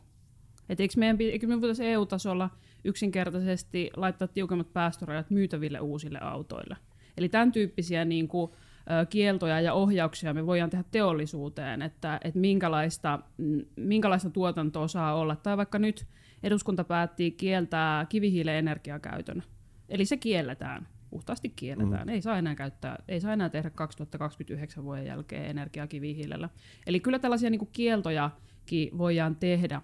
Et 0.70 0.80
eikö, 0.80 0.94
meidän, 0.98 1.18
eikö 1.22 1.48
me 1.48 1.62
voitaisiin 1.62 1.90
EU-tasolla 1.90 2.50
yksinkertaisesti 2.84 3.90
laittaa 3.96 4.28
tiukemmat 4.28 4.74
päästörajat 4.74 5.30
myytäville 5.30 5.80
uusille 5.80 6.20
autoille? 6.22 6.78
Eli 7.18 7.30
tämän 7.30 7.52
tyyppisiä 7.52 8.06
niin 8.06 8.28
kuin, 8.28 8.52
kieltoja 9.10 9.62
ja 9.62 9.74
ohjauksia 9.74 10.34
me 10.34 10.46
voidaan 10.46 10.70
tehdä 10.70 10.84
teollisuuteen, 10.92 11.82
että, 11.82 12.20
että 12.24 12.40
minkälaista, 12.40 13.20
minkälaista 13.76 14.30
tuotantoa 14.30 14.88
saa 14.88 15.14
olla. 15.14 15.36
Tai 15.36 15.58
vaikka 15.58 15.80
nyt 15.80 16.06
eduskunta 16.44 16.84
päätti 16.84 17.32
kieltää 17.32 18.06
kivihiilen 18.06 18.56
energiakäytön. 18.56 19.44
Eli 19.90 20.06
se 20.06 20.18
kielletään, 20.18 20.88
puhtaasti 21.10 21.50
kielletään. 21.50 22.08
Mm. 22.08 22.14
Ei 22.14 22.22
saa 22.22 22.38
enää 22.38 22.56
käyttää, 22.56 23.04
ei 23.08 23.22
saa 23.22 23.34
enää 23.34 23.50
tehdä 23.50 23.70
2029 23.70 24.84
vuoden 24.84 25.06
jälkeen 25.06 25.46
energiaa 25.46 25.88
kivihiilellä. 25.88 26.50
Eli 26.88 27.00
kyllä 27.00 27.20
tällaisia 27.20 27.50
niin 27.50 27.60
kuin 27.60 27.70
kieltojakin 27.74 28.98
voidaan 28.98 29.36
tehdä. 29.36 29.82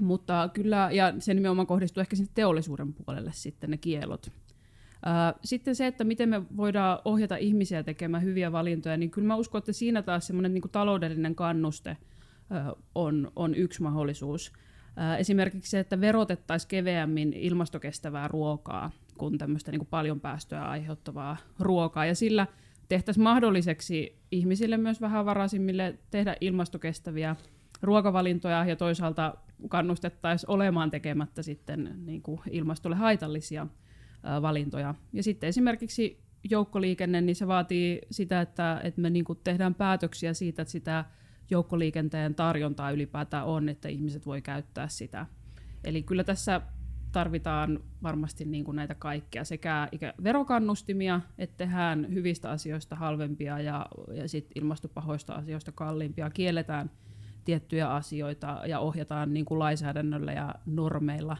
Mutta 0.00 0.50
kyllä, 0.54 0.88
ja 0.92 1.14
se 1.18 1.34
nimenomaan 1.34 1.66
kohdistuu 1.66 2.00
ehkä 2.00 2.16
sinne 2.16 2.32
teollisuuden 2.34 2.92
puolelle 2.92 3.30
sitten 3.34 3.70
ne 3.70 3.76
kielot. 3.76 4.32
Sitten 5.44 5.74
se, 5.74 5.86
että 5.86 6.04
miten 6.04 6.28
me 6.28 6.42
voidaan 6.56 6.98
ohjata 7.04 7.36
ihmisiä 7.36 7.82
tekemään 7.82 8.22
hyviä 8.22 8.52
valintoja, 8.52 8.96
niin 8.96 9.10
kyllä 9.10 9.26
mä 9.26 9.36
uskon, 9.36 9.58
että 9.58 9.72
siinä 9.72 10.02
taas 10.02 10.26
semmoinen 10.26 10.54
niin 10.54 10.62
taloudellinen 10.72 11.34
kannuste 11.34 11.96
on, 12.94 13.32
on 13.36 13.54
yksi 13.54 13.82
mahdollisuus. 13.82 14.52
Esimerkiksi 15.18 15.70
se, 15.70 15.78
että 15.78 16.00
verotettaisiin 16.00 16.68
keveämmin 16.68 17.32
ilmastokestävää 17.32 18.28
ruokaa 18.28 18.90
kuin 19.18 19.38
tämmöistä 19.38 19.70
niin 19.70 19.78
kuin 19.78 19.88
paljon 19.90 20.20
päästöä 20.20 20.64
aiheuttavaa 20.64 21.36
ruokaa. 21.58 22.06
Ja 22.06 22.14
sillä 22.14 22.46
tehtäisiin 22.88 23.24
mahdolliseksi 23.24 24.18
ihmisille 24.30 24.76
myös 24.76 25.00
vähän 25.00 25.26
varaisimmille 25.26 25.98
tehdä 26.10 26.36
ilmastokestäviä 26.40 27.36
ruokavalintoja 27.82 28.64
ja 28.64 28.76
toisaalta 28.76 29.34
kannustettaisiin 29.68 30.50
olemaan 30.50 30.90
tekemättä 30.90 31.42
sitten 31.42 31.94
niin 32.04 32.22
kuin 32.22 32.40
ilmastolle 32.50 32.96
haitallisia 32.96 33.66
valintoja. 34.42 34.94
Ja 35.12 35.22
sitten 35.22 35.48
esimerkiksi 35.48 36.20
joukkoliikenne, 36.50 37.20
niin 37.20 37.36
se 37.36 37.46
vaatii 37.46 38.00
sitä, 38.10 38.40
että, 38.40 38.80
että 38.84 39.00
me 39.00 39.10
niin 39.10 39.24
kuin 39.24 39.38
tehdään 39.44 39.74
päätöksiä 39.74 40.34
siitä, 40.34 40.62
että 40.62 40.72
sitä 40.72 41.04
joukkoliikenteen 41.50 42.34
tarjontaa 42.34 42.90
ylipäätään 42.90 43.46
on, 43.46 43.68
että 43.68 43.88
ihmiset 43.88 44.26
voi 44.26 44.42
käyttää 44.42 44.88
sitä. 44.88 45.26
Eli 45.84 46.02
kyllä 46.02 46.24
tässä 46.24 46.60
tarvitaan 47.12 47.80
varmasti 48.02 48.44
niin 48.44 48.64
kuin 48.64 48.76
näitä 48.76 48.94
kaikkea, 48.94 49.44
sekä 49.44 49.88
verokannustimia, 50.22 51.20
että 51.38 51.56
tehdään 51.56 52.06
hyvistä 52.14 52.50
asioista 52.50 52.96
halvempia 52.96 53.60
ja, 53.60 53.86
ja 54.14 54.28
sit 54.28 54.50
ilmastopahoista 54.54 55.34
asioista 55.34 55.72
kalliimpia, 55.72 56.30
kielletään 56.30 56.90
tiettyjä 57.44 57.90
asioita 57.90 58.62
ja 58.66 58.80
ohjataan 58.80 59.34
niin 59.34 59.44
kuin 59.44 59.58
lainsäädännöllä 59.58 60.32
ja 60.32 60.54
normeilla 60.66 61.36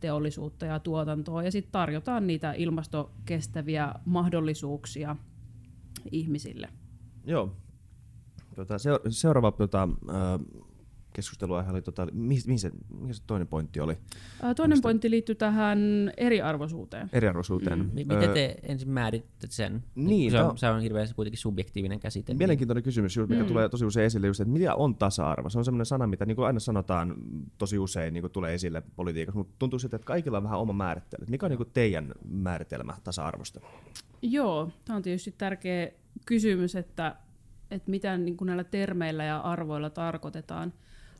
teollisuutta 0.00 0.66
ja 0.66 0.78
tuotantoa 0.80 1.42
ja 1.42 1.50
sitten 1.50 1.72
tarjotaan 1.72 2.26
niitä 2.26 2.52
ilmastokestäviä 2.52 3.94
mahdollisuuksia 4.04 5.16
ihmisille. 6.10 6.68
Joo, 7.26 7.56
Tota, 8.54 8.74
seuraava 9.08 9.52
tota, 9.52 9.88
keskustelua 11.14 11.64
oli, 11.70 11.82
tota, 11.82 12.06
mihin, 12.12 12.58
se, 12.58 12.70
mihin 13.00 13.14
se 13.14 13.22
toinen 13.26 13.48
pointti 13.48 13.80
oli? 13.80 13.98
Ää, 14.42 14.54
toinen 14.54 14.76
Mistä? 14.76 14.82
pointti 14.82 15.10
liittyy 15.10 15.34
tähän 15.34 15.78
eriarvoisuuteen. 16.16 17.10
Eriarvoisuuteen. 17.12 17.78
Mm. 17.78 17.90
Miten 17.94 18.30
te 18.34 18.56
ensin 18.62 18.90
määritte 18.90 19.46
sen? 19.50 19.84
Niin, 19.94 20.30
se, 20.30 20.42
on, 20.42 20.58
se 20.58 20.68
on 20.68 20.80
hirveän 20.80 21.08
kuitenkin 21.16 21.38
subjektiivinen 21.38 22.00
käsite. 22.00 22.32
Niin- 22.32 22.38
Mielenkiintoinen 22.38 22.80
niin. 22.80 22.84
kysymys, 22.84 23.18
mikä 23.28 23.42
mm. 23.42 23.48
tulee 23.48 23.68
tosi 23.68 23.84
usein 23.84 24.06
esille, 24.06 24.26
just, 24.26 24.40
että 24.40 24.52
mitä 24.52 24.74
on 24.74 24.94
tasa-arvo? 24.94 25.50
Se 25.50 25.58
on 25.58 25.64
sellainen 25.64 25.86
sana, 25.86 26.06
mitä 26.06 26.26
niin 26.26 26.36
kuin 26.36 26.46
aina 26.46 26.60
sanotaan 26.60 27.14
tosi 27.58 27.78
usein, 27.78 28.14
niin 28.14 28.22
kuin 28.22 28.32
tulee 28.32 28.54
esille 28.54 28.82
politiikassa, 28.96 29.38
mutta 29.38 29.54
tuntuu 29.58 29.78
siltä, 29.78 29.96
että 29.96 30.06
kaikilla 30.06 30.36
on 30.38 30.44
vähän 30.44 30.58
oma 30.58 30.72
määrittely. 30.72 31.26
Mikä 31.28 31.46
on 31.46 31.50
niin 31.50 31.56
kuin 31.58 31.70
teidän 31.72 32.12
määritelmä 32.28 32.94
tasa-arvosta? 33.04 33.60
Joo, 34.22 34.70
tämä 34.84 34.96
on 34.96 35.02
tietysti 35.02 35.34
tärkeä 35.38 35.90
kysymys, 36.26 36.76
että 36.76 37.16
että 37.70 37.90
mitä 37.90 38.16
niin 38.16 38.36
kuin 38.36 38.46
näillä 38.46 38.64
termeillä 38.64 39.24
ja 39.24 39.38
arvoilla 39.38 39.90
tarkoitetaan. 39.90 40.72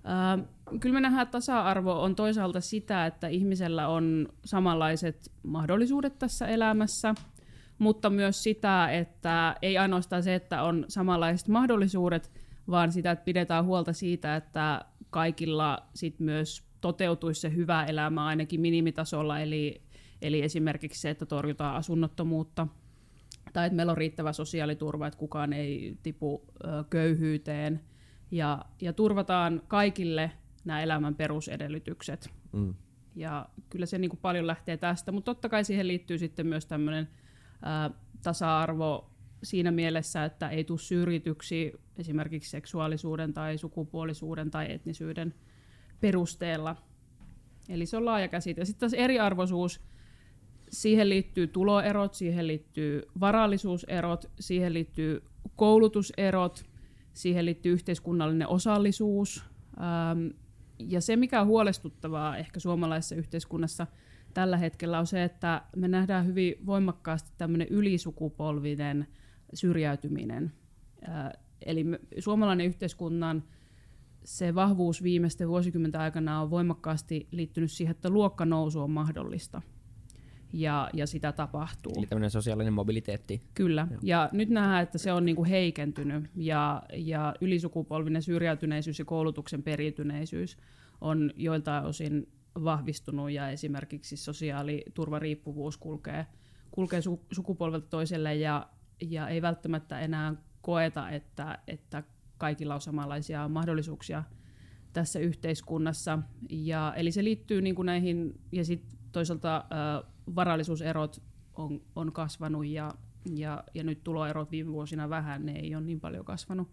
Ää, 0.04 0.38
kyllä 0.80 0.94
me 0.94 1.00
nähdään, 1.00 1.22
että 1.22 1.32
tasa-arvo 1.32 2.02
on 2.02 2.16
toisaalta 2.16 2.60
sitä, 2.60 3.06
että 3.06 3.28
ihmisellä 3.28 3.88
on 3.88 4.28
samanlaiset 4.44 5.32
mahdollisuudet 5.42 6.18
tässä 6.18 6.46
elämässä, 6.46 7.14
mutta 7.78 8.10
myös 8.10 8.42
sitä, 8.42 8.90
että 8.90 9.54
ei 9.62 9.78
ainoastaan 9.78 10.22
se, 10.22 10.34
että 10.34 10.62
on 10.62 10.84
samanlaiset 10.88 11.48
mahdollisuudet, 11.48 12.30
vaan 12.70 12.92
sitä, 12.92 13.10
että 13.10 13.24
pidetään 13.24 13.64
huolta 13.64 13.92
siitä, 13.92 14.36
että 14.36 14.84
kaikilla 15.10 15.78
sit 15.94 16.20
myös 16.20 16.64
toteutuisi 16.80 17.40
se 17.40 17.54
hyvä 17.54 17.84
elämä 17.84 18.26
ainakin 18.26 18.60
minimitasolla, 18.60 19.40
eli, 19.40 19.82
eli 20.22 20.42
esimerkiksi 20.42 21.00
se, 21.00 21.10
että 21.10 21.26
torjutaan 21.26 21.76
asunnottomuutta– 21.76 22.66
tai 23.54 23.66
että 23.66 23.76
meillä 23.76 23.92
on 23.92 23.98
riittävä 23.98 24.32
sosiaaliturva, 24.32 25.06
että 25.06 25.18
kukaan 25.18 25.52
ei 25.52 25.98
tipu 26.02 26.46
köyhyyteen 26.90 27.80
ja, 28.30 28.64
ja 28.80 28.92
turvataan 28.92 29.62
kaikille 29.68 30.30
nämä 30.64 30.82
elämän 30.82 31.14
perusedellytykset. 31.14 32.30
Mm. 32.52 32.74
Ja 33.14 33.48
kyllä 33.70 33.86
se 33.86 33.98
niin 33.98 34.08
kuin 34.08 34.20
paljon 34.22 34.46
lähtee 34.46 34.76
tästä, 34.76 35.12
mutta 35.12 35.34
totta 35.34 35.48
kai 35.48 35.64
siihen 35.64 35.88
liittyy 35.88 36.18
sitten 36.18 36.46
myös 36.46 36.66
tämmöinen 36.66 37.08
tasa-arvo 38.22 39.10
siinä 39.42 39.70
mielessä, 39.70 40.24
että 40.24 40.48
ei 40.48 40.64
tule 40.64 40.78
syrjityksi 40.78 41.72
esimerkiksi 41.96 42.50
seksuaalisuuden 42.50 43.34
tai 43.34 43.58
sukupuolisuuden 43.58 44.50
tai 44.50 44.72
etnisyyden 44.72 45.34
perusteella. 46.00 46.76
Eli 47.68 47.86
se 47.86 47.96
on 47.96 48.04
laaja 48.04 48.28
käsite. 48.28 48.64
Sitten 48.64 48.80
taas 48.90 49.02
eriarvoisuus, 49.02 49.80
siihen 50.74 51.08
liittyy 51.08 51.46
tuloerot, 51.46 52.14
siihen 52.14 52.46
liittyy 52.46 53.02
varallisuuserot, 53.20 54.30
siihen 54.40 54.74
liittyy 54.74 55.22
koulutuserot, 55.56 56.64
siihen 57.12 57.46
liittyy 57.46 57.72
yhteiskunnallinen 57.72 58.48
osallisuus. 58.48 59.44
Ähm, 59.80 60.26
ja 60.78 61.00
se, 61.00 61.16
mikä 61.16 61.40
on 61.40 61.46
huolestuttavaa 61.46 62.36
ehkä 62.36 62.60
suomalaisessa 62.60 63.14
yhteiskunnassa 63.14 63.86
tällä 64.34 64.56
hetkellä, 64.56 64.98
on 64.98 65.06
se, 65.06 65.24
että 65.24 65.62
me 65.76 65.88
nähdään 65.88 66.26
hyvin 66.26 66.54
voimakkaasti 66.66 67.30
tämmöinen 67.38 67.68
ylisukupolvinen 67.68 69.06
syrjäytyminen. 69.54 70.52
Äh, 71.08 71.32
eli 71.66 71.84
suomalainen 72.18 72.66
yhteiskunnan 72.66 73.44
se 74.24 74.54
vahvuus 74.54 75.02
viimeisten 75.02 75.48
vuosikymmenten 75.48 76.00
aikana 76.00 76.40
on 76.40 76.50
voimakkaasti 76.50 77.28
liittynyt 77.30 77.70
siihen, 77.70 77.90
että 77.90 78.10
luokkanousu 78.10 78.80
on 78.80 78.90
mahdollista– 78.90 79.62
ja, 80.54 80.90
ja 80.92 81.06
sitä 81.06 81.32
tapahtuu. 81.32 81.92
Eli 81.96 82.06
tämmöinen 82.06 82.30
sosiaalinen 82.30 82.72
mobiliteetti. 82.72 83.42
Kyllä, 83.54 83.86
Joo. 83.90 84.00
ja 84.02 84.28
nyt 84.32 84.48
nähdään, 84.48 84.82
että 84.82 84.98
se 84.98 85.12
on 85.12 85.24
niinku 85.24 85.44
heikentynyt 85.44 86.30
ja, 86.36 86.82
ja 86.92 87.34
ylisukupolvinen 87.40 88.22
syrjäytyneisyys 88.22 88.98
ja 88.98 89.04
koulutuksen 89.04 89.62
periytyneisyys 89.62 90.56
on 91.00 91.30
joiltain 91.36 91.84
osin 91.84 92.28
vahvistunut 92.64 93.30
ja 93.30 93.48
esimerkiksi 93.48 94.16
sosiaaliturvariippuvuus 94.16 95.76
kulkee, 95.76 96.26
kulkee 96.70 97.02
su, 97.02 97.26
sukupolvelta 97.32 97.88
toiselle 97.88 98.34
ja, 98.34 98.68
ja 99.10 99.28
ei 99.28 99.42
välttämättä 99.42 100.00
enää 100.00 100.34
koeta, 100.60 101.10
että, 101.10 101.58
että 101.66 102.02
kaikilla 102.38 102.74
on 102.74 102.80
samanlaisia 102.80 103.48
mahdollisuuksia 103.48 104.24
tässä 104.92 105.18
yhteiskunnassa. 105.18 106.18
Ja, 106.50 106.94
eli 106.96 107.12
se 107.12 107.24
liittyy 107.24 107.62
niin 107.62 107.74
kuin 107.74 107.86
näihin, 107.86 108.40
ja 108.52 108.64
sitten 108.64 108.98
toisaalta 109.12 109.56
äh, 109.56 110.13
varallisuuserot 110.34 111.22
on, 111.54 111.80
on 111.96 112.12
kasvanut 112.12 112.66
ja, 112.66 112.90
ja, 113.34 113.64
ja 113.74 113.84
nyt 113.84 114.04
tuloerot 114.04 114.50
viime 114.50 114.72
vuosina 114.72 115.08
vähän, 115.08 115.46
ne 115.46 115.52
ei 115.52 115.74
ole 115.74 115.84
niin 115.84 116.00
paljon 116.00 116.24
kasvanut. 116.24 116.70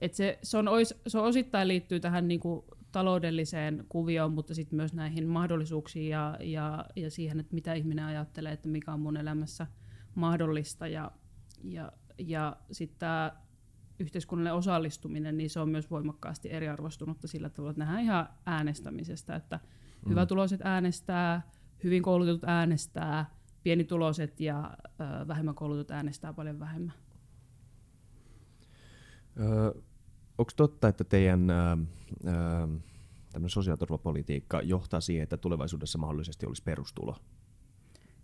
Et 0.00 0.14
se, 0.14 0.38
se, 0.42 0.58
on, 0.58 0.66
se 1.06 1.18
osittain 1.18 1.68
liittyy 1.68 2.00
tähän 2.00 2.28
niinku 2.28 2.64
taloudelliseen 2.92 3.84
kuvioon, 3.88 4.32
mutta 4.32 4.54
sitten 4.54 4.76
myös 4.76 4.92
näihin 4.92 5.26
mahdollisuuksiin 5.26 6.08
ja, 6.08 6.36
ja, 6.40 6.84
ja 6.96 7.10
siihen, 7.10 7.40
että 7.40 7.54
mitä 7.54 7.74
ihminen 7.74 8.04
ajattelee, 8.04 8.52
että 8.52 8.68
mikä 8.68 8.92
on 8.92 9.00
mun 9.00 9.16
elämässä 9.16 9.66
mahdollista. 10.14 10.86
Ja, 10.86 11.10
ja, 11.64 11.92
ja 12.18 12.56
sitten 12.72 12.98
tämä 12.98 13.32
yhteiskunnallinen 13.98 14.54
osallistuminen, 14.54 15.36
niin 15.36 15.50
se 15.50 15.60
on 15.60 15.68
myös 15.68 15.90
voimakkaasti 15.90 16.52
eriarvostunutta 16.52 17.28
sillä 17.28 17.50
tavalla, 17.50 17.70
että 17.70 17.84
nähdään 17.84 18.02
ihan 18.02 18.28
äänestämisestä, 18.46 19.36
että 19.36 19.56
mm. 19.56 20.10
hyvätuloiset 20.10 20.60
äänestää, 20.64 21.50
hyvin 21.84 22.02
koulutetut 22.02 22.44
äänestää, 22.44 23.30
pienituloiset 23.62 24.40
ja 24.40 24.76
ö, 24.84 25.28
vähemmän 25.28 25.54
koulutut 25.54 25.90
äänestää 25.90 26.32
paljon 26.32 26.60
vähemmän. 26.60 26.94
Öö, 29.40 29.72
onko 30.38 30.52
totta, 30.56 30.88
että 30.88 31.04
teidän 31.04 31.50
ää, 31.50 31.78
sosiaaliturvapolitiikka 33.46 34.62
johtaa 34.62 35.00
siihen, 35.00 35.22
että 35.22 35.36
tulevaisuudessa 35.36 35.98
mahdollisesti 35.98 36.46
olisi 36.46 36.62
perustulo? 36.62 37.16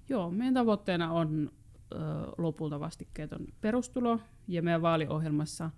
Joo, 0.09 0.31
meidän 0.31 0.55
tavoitteena 0.55 1.13
on 1.13 1.51
ö, 1.93 1.97
lopulta 2.39 2.81
vastikkeeton 2.81 3.47
perustulo, 3.61 4.21
ja 4.49 4.63
meidän 4.63 4.83
vaaliohjelmassa 4.83 5.71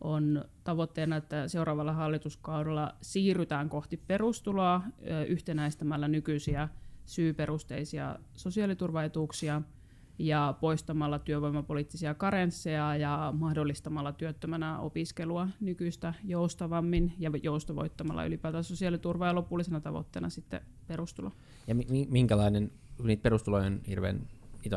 on 0.00 0.44
tavoitteena, 0.64 1.16
että 1.16 1.48
seuraavalla 1.48 1.92
hallituskaudella 1.92 2.94
siirrytään 3.02 3.68
kohti 3.68 3.96
perustuloa 3.96 4.82
ö, 5.10 5.24
yhtenäistämällä 5.24 6.08
nykyisiä 6.08 6.68
syyperusteisia 7.08 8.18
sosiaaliturvaetuuksia– 8.34 9.62
ja 10.18 10.54
poistamalla 10.60 11.18
työvoimapoliittisia 11.18 12.14
karensseja 12.14 12.96
ja 12.96 13.34
mahdollistamalla 13.36 14.12
työttömänä 14.12 14.78
opiskelua 14.78 15.48
nykyistä 15.60 16.14
joustavammin 16.24 17.12
ja 17.18 17.30
joustavoittamalla 17.42 18.24
ylipäätään 18.24 18.64
sosiaaliturvaa 18.64 19.28
ja 19.28 19.34
lopullisena 19.34 19.80
tavoitteena 19.80 20.28
sitten 20.28 20.60
perustulo. 20.86 21.32
Ja 21.66 21.74
minkälainen, 22.08 22.70
niitä 23.02 23.22
perustuloja 23.22 23.66
on 23.66 23.80
hirveän 23.88 24.28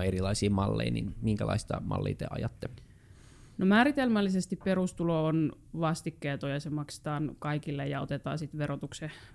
erilaisia 0.05 0.49
malleja, 0.49 0.91
niin 0.91 1.15
minkälaista 1.21 1.81
mallia 1.85 2.15
te 2.15 2.27
ajatte? 2.29 2.69
No 3.57 3.65
määritelmällisesti 3.65 4.55
perustulo 4.55 5.25
on 5.25 5.51
vastikkeeto 5.79 6.47
ja 6.47 6.59
se 6.59 6.69
maksetaan 6.69 7.35
kaikille 7.39 7.87
ja 7.87 8.01
otetaan 8.01 8.37
sitten 8.37 8.67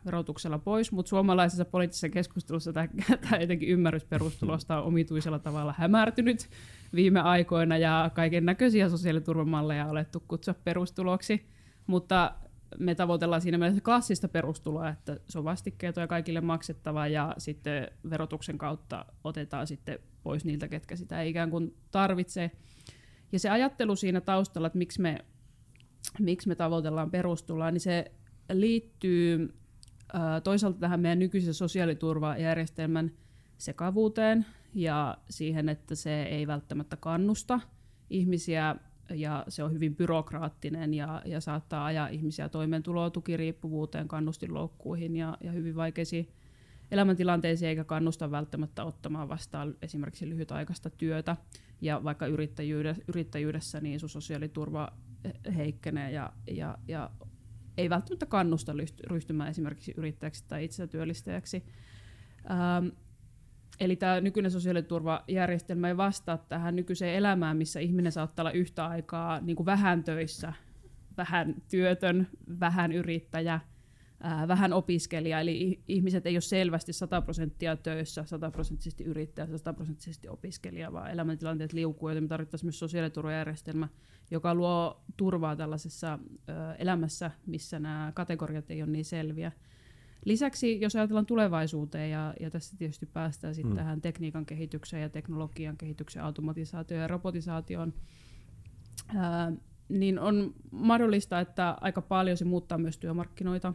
verotuksella 0.05 0.59
pois, 0.59 0.93
mutta 0.93 1.09
suomalaisessa 1.11 1.65
poliittisessa 1.65 2.09
keskustelussa 2.09 2.73
tämä 2.73 3.41
jotenkin 3.41 3.69
ymmärrys 3.69 4.05
perustulosta 4.05 4.79
on 4.79 4.85
omituisella 4.85 5.39
tavalla 5.39 5.75
hämärtynyt 5.79 6.49
viime 6.95 7.21
aikoina 7.21 7.79
ja 7.79 8.11
kaiken 8.15 8.45
näköisiä 8.45 8.89
sosiaaliturvamalleja 8.89 9.85
on 9.85 9.91
alettu 9.91 10.23
kutsua 10.29 10.55
perustuloksi, 10.65 11.47
mutta 11.87 12.35
me 12.79 12.95
tavoitellaan 12.95 13.43
siinä 13.43 13.59
mielessä 13.59 13.81
klassista 13.81 14.29
perustuloa, 14.29 14.89
että 14.89 15.17
se 15.29 15.39
on 15.39 15.45
vastikkeeto 15.45 16.01
ja 16.01 16.07
kaikille 16.07 16.41
maksettava 16.41 17.07
ja 17.07 17.35
sitten 17.39 17.91
verotuksen 18.11 18.59
kautta 18.59 19.05
otetaan 19.25 19.67
sitten 19.67 19.99
pois 20.23 20.45
niiltä, 20.45 20.69
ketkä 20.69 20.97
sitä 20.97 21.23
ikään 21.23 21.51
kuin 21.51 21.75
tarvitse. 21.91 22.51
Ja 23.33 23.39
se 23.39 23.51
ajattelu 23.51 23.97
siinä 23.97 24.21
taustalla, 24.21 24.67
että 24.67 24.79
miksi 24.79 25.01
me, 25.01 25.19
miksi 26.19 26.49
me 26.49 26.55
tavoitellaan 26.55 27.11
perustuloa, 27.11 27.71
niin 27.71 27.81
se 27.81 28.13
liittyy 28.53 29.55
toisaalta 30.45 30.79
tähän 30.79 31.01
meidän 31.01 31.19
nykyisen 31.19 31.55
sosiaaliturvajärjestelmän 31.55 33.11
sekavuuteen 33.59 34.47
ja 34.75 35.19
siihen, 35.31 35.69
että 35.69 35.95
se 35.95 36.23
ei 36.23 36.47
välttämättä 36.47 36.97
kannusta 36.97 37.61
ihmisiä 38.11 38.77
ja 39.15 39.45
se 39.49 39.63
on 39.63 39.73
hyvin 39.73 39.97
byrokraattinen 39.97 40.95
ja, 40.95 41.23
ja 41.25 41.41
saattaa 41.41 41.85
ajaa 41.85 42.09
ihmisiä 42.09 42.49
toimeentuloa 42.49 43.11
tukiriippuvuuteen, 43.11 44.09
kannustinloukkuihin 44.09 45.17
ja, 45.17 45.37
ja 45.41 45.53
hyvin 45.53 45.77
vaikeisiin 45.77 46.29
elämäntilanteisiin 46.91 47.69
eikä 47.69 47.85
kannusta 47.85 48.31
välttämättä 48.31 48.85
ottamaan 48.85 49.29
vastaan 49.29 49.75
esimerkiksi 49.83 50.29
lyhytaikaista 50.29 50.91
työtä. 50.91 51.37
Ja 51.81 52.05
vaikka 52.05 52.27
yrittäjyydessä, 52.27 53.03
yrittäjyydessä 53.09 53.81
niin 53.81 54.01
sun 54.01 54.09
sosiaaliturva 54.09 54.93
heikkenee 55.57 56.11
ja, 56.11 56.33
ja, 56.51 56.79
ja 56.89 57.11
ei 57.77 57.91
välttämättä 57.91 58.27
kannusta 58.27 58.73
ryhtymään 59.07 59.51
esimerkiksi 59.51 59.95
yrittäjäksi 59.97 60.45
tai 60.49 60.65
itsetyöllistäjäksi. 60.65 61.65
Ähm, 62.51 62.89
eli 63.81 63.97
tämä 63.97 64.21
nykyinen 64.21 64.51
sosiaaliturvajärjestelmä 64.51 65.89
ei 65.89 65.97
vastaa 65.97 66.39
tähän 66.39 66.77
nykyiseen 66.77 67.15
elämään, 67.15 67.57
missä 67.57 67.81
ihminen 67.81 68.13
saattaa 68.13 68.43
olla 68.43 68.53
yhtä 68.53 68.87
aikaa 68.87 69.41
niin 69.41 69.57
kuin 69.57 69.67
vähän 69.67 70.05
töissä, 70.05 70.53
vähän 71.17 71.55
työtön, 71.71 72.29
vähän 72.61 72.93
yrittäjä– 72.93 73.61
vähän 74.49 74.73
opiskelija, 74.73 75.41
eli 75.41 75.81
ihmiset 75.89 76.27
ei 76.27 76.35
ole 76.35 76.41
selvästi 76.41 76.93
100 76.93 77.23
prosenttia 77.23 77.77
töissä, 77.77 78.25
100 78.25 78.51
prosenttisesti 78.51 79.05
yrittäjä, 79.05 79.47
100 79.47 79.73
prosenttisesti 79.73 80.29
opiskelija, 80.29 80.93
vaan 80.93 81.11
elämäntilanteet 81.11 81.73
liukuu, 81.73 82.09
joten 82.09 82.25
me 82.25 82.29
tarvittaisiin 82.29 82.67
myös 82.67 82.79
sosiaaliturvajärjestelmä, 82.79 83.89
joka 84.31 84.55
luo 84.55 85.05
turvaa 85.17 85.57
tällaisessa 85.57 86.19
elämässä, 86.79 87.31
missä 87.47 87.79
nämä 87.79 88.13
kategoriat 88.15 88.71
ei 88.71 88.83
ole 88.83 88.91
niin 88.91 89.05
selviä. 89.05 89.53
Lisäksi, 90.25 90.81
jos 90.81 90.97
ajatellaan 90.97 91.27
tulevaisuuteen, 91.27 92.11
ja, 92.11 92.35
ja 92.41 92.51
tässä 92.51 92.77
tietysti 92.79 93.07
päästään 93.07 93.55
sitten 93.55 93.73
hmm. 93.73 93.79
tähän 93.79 94.01
tekniikan 94.01 94.47
kehitykseen 94.47 95.03
ja 95.03 95.09
teknologian 95.09 95.77
kehitykseen, 95.77 96.25
automatisaatioon 96.25 97.03
ja 97.03 97.09
robotisaatioon, 97.09 97.95
ää, 99.17 99.53
niin 99.89 100.19
on 100.19 100.55
mahdollista, 100.71 101.41
että 101.41 101.77
aika 101.81 102.03
paljon 102.03 102.37
se 102.37 102.45
muuttaa 102.45 102.79
myös 102.79 102.99
työmarkkinoita 102.99 103.75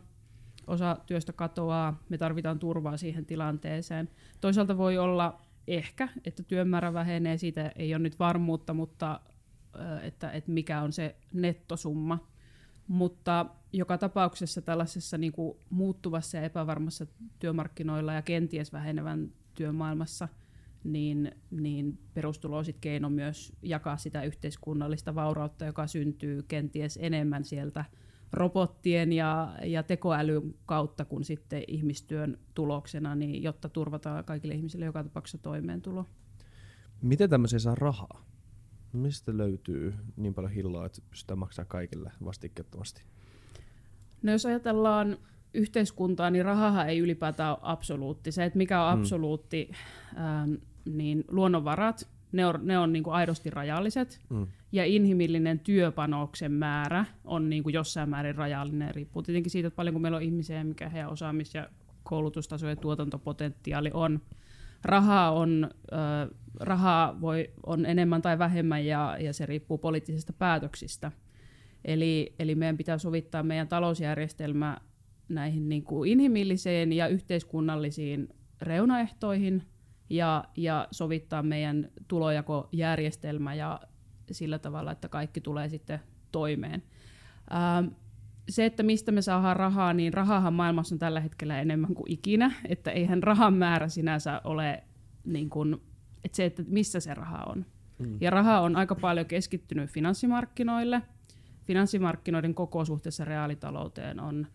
osa 0.71 0.97
työstä 1.05 1.33
katoaa, 1.33 2.03
me 2.09 2.17
tarvitaan 2.17 2.59
turvaa 2.59 2.97
siihen 2.97 3.25
tilanteeseen. 3.25 4.09
Toisaalta 4.41 4.77
voi 4.77 4.97
olla 4.97 5.41
ehkä, 5.67 6.09
että 6.25 6.43
työmäärä 6.43 6.93
vähenee, 6.93 7.37
siitä 7.37 7.71
ei 7.75 7.93
ole 7.93 8.03
nyt 8.03 8.19
varmuutta, 8.19 8.73
mutta 8.73 9.19
että, 10.01 10.31
että 10.31 10.51
mikä 10.51 10.81
on 10.81 10.93
se 10.93 11.15
nettosumma. 11.33 12.27
Mutta 12.87 13.45
joka 13.73 13.97
tapauksessa 13.97 14.61
tällaisessa 14.61 15.17
niin 15.17 15.31
kuin 15.31 15.57
muuttuvassa 15.69 16.37
ja 16.37 16.43
epävarmassa 16.43 17.05
työmarkkinoilla 17.39 18.13
ja 18.13 18.21
kenties 18.21 18.73
vähenevän 18.73 19.31
työmaailmassa, 19.53 20.27
niin, 20.83 21.31
niin 21.51 21.99
perustulo 22.13 22.57
on 22.57 22.65
keino 22.81 23.09
myös 23.09 23.53
jakaa 23.61 23.97
sitä 23.97 24.23
yhteiskunnallista 24.23 25.15
vaurautta, 25.15 25.65
joka 25.65 25.87
syntyy 25.87 26.43
kenties 26.43 26.99
enemmän 27.01 27.43
sieltä 27.43 27.85
robottien 28.33 29.13
ja, 29.13 29.55
ja 29.63 29.83
tekoälyn 29.83 30.55
kautta 30.65 31.05
kuin 31.05 31.23
sitten 31.23 31.63
ihmistyön 31.67 32.37
tuloksena, 32.53 33.15
niin 33.15 33.43
jotta 33.43 33.69
turvataan 33.69 34.25
kaikille 34.25 34.53
ihmisille 34.53 34.85
joka 34.85 35.03
tapauksessa 35.03 35.37
toimeentulo. 35.37 36.05
Miten 37.01 37.29
tämmöisiä 37.29 37.59
saa 37.59 37.75
rahaa? 37.75 38.25
Mistä 38.93 39.37
löytyy 39.37 39.93
niin 40.15 40.33
paljon 40.33 40.51
hilloa, 40.51 40.85
että 40.85 41.01
pystytään 41.09 41.39
maksaa 41.39 41.65
kaikille 41.65 42.11
vastikkeettomasti? 42.25 43.03
No 44.21 44.31
jos 44.31 44.45
ajatellaan 44.45 45.17
yhteiskuntaa, 45.53 46.29
niin 46.29 46.45
rahahan 46.45 46.89
ei 46.89 46.99
ylipäätään 46.99 47.51
ole 47.51 47.59
absoluutti. 47.61 48.31
Se, 48.31 48.45
että 48.45 48.57
mikä 48.57 48.83
on 48.83 48.95
mm. 48.95 49.01
absoluutti, 49.01 49.71
mm. 49.71 50.23
ähm, 50.23 50.53
niin 50.85 51.25
luonnonvarat, 51.27 52.09
ne 52.31 52.45
on, 52.45 52.59
ne 52.63 52.77
on 52.77 52.93
niin 52.93 53.03
kuin 53.03 53.13
aidosti 53.13 53.49
rajalliset, 53.49 54.21
mm. 54.29 54.47
Ja 54.71 54.85
inhimillinen 54.85 55.59
työpanoksen 55.59 56.51
määrä 56.51 57.05
on 57.23 57.49
niin 57.49 57.63
kuin 57.63 57.73
jossain 57.73 58.09
määrin 58.09 58.35
rajallinen. 58.35 58.95
Riippuu 58.95 59.23
tietenkin 59.23 59.51
siitä, 59.51 59.67
että 59.67 59.75
paljonko 59.75 59.99
meillä 59.99 60.15
on 60.15 60.23
ihmisiä, 60.23 60.63
mikä 60.63 60.89
heidän 60.89 61.09
osaamis- 61.09 61.55
ja 61.55 61.69
koulutustaso 62.03 62.67
ja 62.67 62.75
tuotantopotentiaali 62.75 63.91
on. 63.93 64.21
Rahaa, 64.83 65.31
on, 65.31 65.69
äh, 65.93 66.37
rahaa 66.59 67.21
voi, 67.21 67.51
on 67.65 67.85
enemmän 67.85 68.21
tai 68.21 68.39
vähemmän, 68.39 68.85
ja, 68.85 69.17
ja 69.19 69.33
se 69.33 69.45
riippuu 69.45 69.77
poliittisista 69.77 70.33
päätöksistä. 70.33 71.11
Eli, 71.85 72.35
eli 72.39 72.55
meidän 72.55 72.77
pitää 72.77 72.97
sovittaa 72.97 73.43
meidän 73.43 73.67
talousjärjestelmä 73.67 74.77
näihin 75.29 75.69
niin 75.69 75.83
kuin 75.83 76.11
inhimillisiin 76.11 76.93
ja 76.93 77.07
yhteiskunnallisiin 77.07 78.29
reunaehtoihin– 78.61 79.63
ja, 80.11 80.43
ja 80.57 80.87
sovittaa 80.91 81.43
meidän 81.43 81.89
tulojakojärjestelmä 82.07 83.53
ja 83.53 83.79
sillä 84.33 84.59
tavalla, 84.59 84.91
että 84.91 85.09
kaikki 85.09 85.41
tulee 85.41 85.69
sitten 85.69 85.99
toimeen. 86.31 86.83
Ähm, 87.53 87.87
se, 88.49 88.65
että 88.65 88.83
mistä 88.83 89.11
me 89.11 89.21
saadaan 89.21 89.55
rahaa, 89.55 89.93
niin 89.93 90.13
rahahan 90.13 90.53
maailmassa 90.53 90.95
on 90.95 90.99
tällä 90.99 91.19
hetkellä 91.19 91.61
enemmän 91.61 91.95
kuin 91.95 92.11
ikinä, 92.11 92.51
että 92.67 92.91
eihän 92.91 93.23
rahan 93.23 93.53
määrä 93.53 93.87
sinänsä 93.87 94.41
ole 94.43 94.83
niin 95.25 95.49
kuin, 95.49 95.81
että 96.23 96.35
se, 96.35 96.45
että 96.45 96.63
missä 96.67 96.99
se 96.99 97.13
raha 97.13 97.43
on. 97.47 97.65
Mm. 97.99 98.17
Ja 98.21 98.29
raha 98.29 98.59
on 98.59 98.75
aika 98.75 98.95
paljon 98.95 99.25
keskittynyt 99.25 99.89
finanssimarkkinoille. 99.89 101.01
Finanssimarkkinoiden 101.63 102.53
koko 102.53 102.85
suhteessa 102.85 103.25
reaalitalouteen 103.25 104.19
on, 104.19 104.47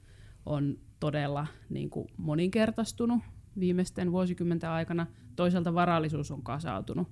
on 0.47 0.79
todella 1.01 1.47
niin 1.71 1.91
kuin 1.91 2.09
moninkertaistunut 2.17 3.21
viimeisten 3.59 4.13
vuosikymmenten 4.13 4.71
aikana. 4.71 5.07
Toisaalta 5.37 5.75
varallisuus 5.75 6.31
on 6.31 6.43
kasautunut. 6.43 7.09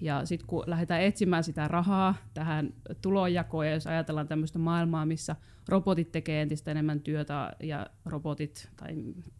Ja 0.00 0.26
sitten 0.26 0.46
kun 0.46 0.64
lähdetään 0.66 1.00
etsimään 1.00 1.44
sitä 1.44 1.68
rahaa 1.68 2.14
tähän 2.34 2.74
tulonjakoon, 3.02 3.66
ja 3.66 3.72
jos 3.72 3.86
ajatellaan 3.86 4.28
tämmöistä 4.28 4.58
maailmaa, 4.58 5.06
missä 5.06 5.36
robotit 5.68 6.12
tekee 6.12 6.42
entistä 6.42 6.70
enemmän 6.70 7.00
työtä, 7.00 7.52
ja 7.62 7.86
robotit, 8.04 8.68
tai 8.76 8.94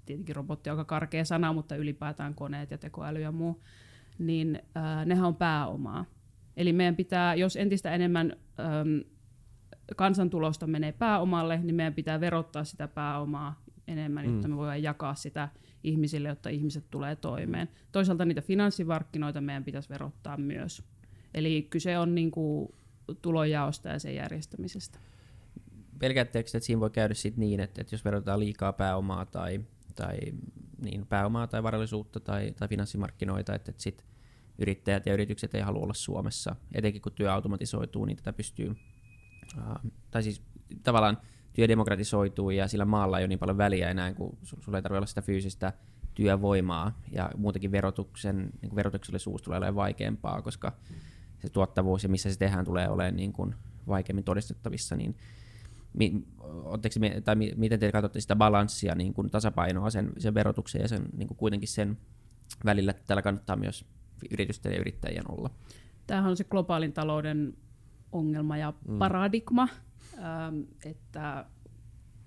tietenkin 0.07 0.37
robotti 0.37 0.71
on 0.71 0.79
aika 0.79 0.85
karkea 0.85 1.25
sana, 1.25 1.53
mutta 1.53 1.77
ylipäätään 1.77 2.35
koneet 2.35 2.71
ja 2.71 2.79
tekoäly 2.79 3.21
ja 3.21 3.33
muu, 3.33 3.63
niin 4.19 4.63
äh, 4.77 5.07
nehän 5.07 5.25
on 5.25 5.37
pääomaa. 5.37 6.05
Eli 6.57 6.73
meidän 6.73 6.97
pitää, 6.97 7.35
jos 7.35 7.57
entistä 7.57 7.91
enemmän 7.91 8.37
ähm, 8.61 8.99
kansantulosta 9.97 10.67
menee 10.67 10.93
pääomalle, 10.93 11.61
niin 11.63 11.75
meidän 11.75 11.95
pitää 11.95 12.21
verottaa 12.21 12.65
sitä 12.65 12.89
pääomaa 12.89 13.63
enemmän, 13.89 14.27
mm. 14.27 14.33
jotta 14.33 14.49
me 14.49 14.57
voidaan 14.57 14.83
jakaa 14.83 15.15
sitä 15.15 15.49
ihmisille, 15.87 16.29
jotta 16.29 16.49
ihmiset 16.49 16.85
tulee 16.91 17.17
toimeen. 17.17 17.69
Toisaalta 17.93 18.25
niitä 18.25 18.43
finanssimarkkinoita 18.43 19.41
meidän 19.41 19.65
pitäisi 19.65 19.89
verottaa 19.89 20.37
myös. 20.37 20.83
Eli 21.35 21.67
kyse 21.71 21.99
on 21.99 22.15
niin 22.15 22.31
kuin 22.31 22.75
tulonjaosta 23.23 23.89
ja 23.89 23.99
sen 23.99 24.15
järjestämisestä. 24.15 24.99
pelkäättekö, 25.99 26.51
että 26.55 26.67
siinä 26.67 26.81
voi 26.81 26.91
käydä 26.91 27.15
sit 27.15 27.37
niin, 27.37 27.61
että, 27.61 27.81
että 27.81 27.95
jos 27.95 28.05
verotetaan 28.05 28.41
liikaa 28.41 28.73
pääomaa 28.73 29.27
tai, 29.27 29.61
tai 29.95 30.19
niin 30.83 31.07
pääomaa 31.07 31.47
tai 31.47 31.63
varallisuutta 31.63 32.21
tai, 32.21 32.53
tai 32.59 32.69
finanssimarkkinoita, 32.69 33.55
että, 33.55 33.71
että 33.71 33.83
sit 33.83 34.05
yrittäjät 34.59 35.07
ja 35.07 35.15
yritykset 35.15 35.55
ei 35.55 35.61
halua 35.61 35.83
olla 35.83 35.95
Suomessa, 35.95 36.57
etenkin 36.75 37.03
kun 37.03 37.13
työ 37.13 37.33
automatisoituu, 37.33 38.05
niin 38.05 38.17
tätä 38.17 38.33
pystyy, 38.33 38.71
uh, 38.71 39.91
tai 40.11 40.23
siis 40.23 40.43
tavallaan 40.83 41.19
työ 41.57 41.69
demokratisoituu 41.69 42.51
ja 42.51 42.69
sillä 42.69 42.85
maalla 42.85 43.19
ei 43.19 43.23
ole 43.23 43.29
niin 43.29 43.39
paljon 43.39 43.59
väliä 43.59 43.91
enää, 43.91 44.15
kun 44.15 44.39
sulla 44.43 44.79
ei 44.79 44.83
tarvitse 44.83 44.99
olla 44.99 45.07
sitä 45.07 45.23
fyysistä 45.23 45.73
työvoimaa 46.15 47.01
ja 47.13 47.31
muutenkin 47.37 47.73
verotuksen, 47.73 48.37
niin 48.37 48.69
kuin 48.69 48.77
verotuksellisuus 48.77 49.43
tulee 49.43 49.57
olemaan 49.57 49.75
vaikeampaa, 49.75 50.43
koska 50.43 50.73
se 51.39 51.49
tuottavuus 51.49 52.03
ja 52.03 52.09
missä 52.09 52.33
se 52.33 52.39
tehdään 52.39 52.65
tulee 52.65 52.89
olemaan 52.89 53.17
niin 53.17 53.33
kuin 53.33 53.55
vaikeammin 53.89 54.25
todistettavissa, 54.25 54.97
niin 54.97 55.17
mi, 55.93 56.27
me, 57.01 57.21
tai 57.25 57.37
mi, 57.37 57.53
miten 57.57 57.81
te 57.81 57.93
katsotte 57.93 58.21
sitä 58.21 58.37
balanssia, 58.37 58.95
niin 58.95 59.15
kuin 59.15 59.31
tasapainoa 59.31 59.91
sen, 59.91 60.13
sen 60.19 60.35
verotuksen 60.35 60.83
ja 60.83 60.89
sen, 60.89 61.03
niin 61.17 61.29
kuin 61.29 61.39
kuitenkin 61.39 61.69
sen 61.69 61.99
välillä, 62.65 62.91
että 62.91 63.03
täällä 63.07 63.23
kannattaa 63.23 63.57
myös 63.57 63.85
yritysten 64.31 64.73
ja 64.73 64.81
yrittäjien 64.81 65.31
olla? 65.31 65.51
Tämähän 66.07 66.31
on 66.31 66.37
se 66.37 66.45
globaalin 66.45 66.93
talouden 66.93 67.57
ongelma 68.13 68.57
ja 68.57 68.73
mm. 68.89 68.99
paradigma, 68.99 69.69
että 70.85 71.45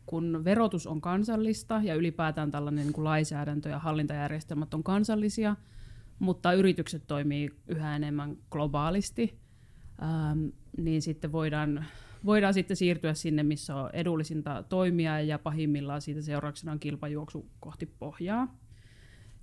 kun 0.05 0.43
verotus 0.43 0.87
on 0.87 1.01
kansallista 1.01 1.81
ja 1.83 1.95
ylipäätään 1.95 2.51
tällainen 2.51 2.85
niin 2.85 2.93
kuin 2.93 3.05
lainsäädäntö 3.05 3.69
ja 3.69 3.79
hallintajärjestelmät 3.79 4.73
on 4.73 4.83
kansallisia, 4.83 5.55
mutta 6.19 6.53
yritykset 6.53 7.03
toimii 7.07 7.49
yhä 7.67 7.95
enemmän 7.95 8.37
globaalisti, 8.51 9.39
niin 10.77 11.01
sitten 11.01 11.31
voidaan, 11.31 11.85
voidaan 12.25 12.53
sitten 12.53 12.77
siirtyä 12.77 13.13
sinne, 13.13 13.43
missä 13.43 13.75
on 13.75 13.89
edullisinta 13.93 14.63
toimia 14.63 15.21
ja 15.21 15.39
pahimmillaan 15.39 16.01
siitä 16.01 16.21
seurauksena 16.21 16.71
on 16.71 16.79
kilpajuoksu 16.79 17.49
kohti 17.59 17.85
pohjaa. 17.85 18.55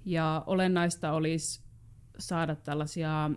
Ja 0.04 0.44
olennaista 0.46 1.12
olisi 1.12 1.62
saada 2.18 2.56
tällaisia 2.56 3.30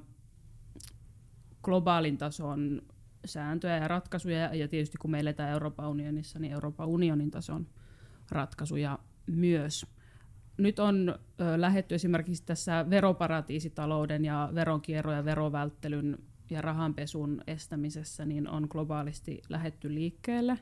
globaalin 1.63 2.17
tason 2.17 2.81
sääntöjä 3.29 3.77
ja 3.77 3.87
ratkaisuja, 3.87 4.55
ja 4.55 4.67
tietysti 4.67 4.97
kun 4.97 5.11
me 5.11 5.19
eletään 5.19 5.51
Euroopan 5.51 5.89
unionissa, 5.89 6.39
niin 6.39 6.53
Euroopan 6.53 6.87
unionin 6.87 7.31
tason 7.31 7.67
ratkaisuja 8.31 8.99
myös. 9.27 9.85
Nyt 10.57 10.79
on 10.79 11.15
lähetty 11.57 11.95
esimerkiksi 11.95 12.45
tässä 12.45 12.85
veroparatiisitalouden 12.89 14.25
ja 14.25 14.49
veronkierron 14.55 15.15
ja 15.15 15.25
verovälttelyn 15.25 16.17
ja 16.49 16.61
rahanpesun 16.61 17.41
estämisessä, 17.47 18.25
niin 18.25 18.49
on 18.49 18.67
globaalisti 18.69 19.41
lähetty 19.49 19.93
liikkeelle, 19.93 20.59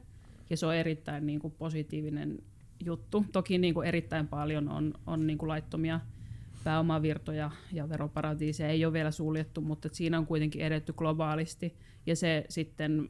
ja 0.49 0.57
se 0.57 0.65
on 0.65 0.75
erittäin 0.75 1.25
niin 1.25 1.39
kuin, 1.39 1.53
positiivinen 1.57 2.39
juttu. 2.85 3.25
Toki 3.31 3.57
niin 3.57 3.73
kuin, 3.73 3.87
erittäin 3.87 4.27
paljon 4.27 4.69
on, 4.69 4.93
on 5.07 5.27
niin 5.27 5.37
kuin, 5.37 5.49
laittomia 5.49 5.99
pääomavirtoja 6.67 7.51
ja 7.71 7.89
veroparatiiseja 7.89 8.69
ei 8.69 8.85
ole 8.85 8.93
vielä 8.93 9.11
suljettu, 9.11 9.61
mutta 9.61 9.89
siinä 9.91 10.17
on 10.17 10.25
kuitenkin 10.25 10.61
edetty 10.61 10.93
globaalisti 10.93 11.77
ja 12.05 12.15
se 12.15 12.45
sitten 12.49 13.09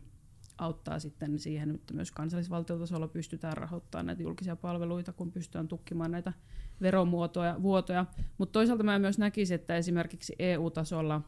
auttaa 0.58 1.00
sitten 1.00 1.39
siihen, 1.39 1.76
että 1.76 1.93
myös 1.93 2.12
kansallisvaltiotasolla 2.12 3.08
pystytään 3.08 3.58
rahoittamaan 3.58 4.06
näitä 4.06 4.24
julkisia 4.24 4.56
palveluita, 4.56 5.13
kun 5.13 5.32
pystytään 5.32 5.67
tukkimaan 5.67 6.12
näitä 6.12 6.34
veromuotoja, 6.82 7.62
vuotoja. 7.62 8.06
Mutta 8.38 8.54
toisaalta 8.54 8.84
mä 8.84 9.00
myös 9.00 9.17
näkisin, 9.17 9.56
että 9.56 9.78
esimerkiksi 9.78 10.36
EU-tasolla 10.39 11.22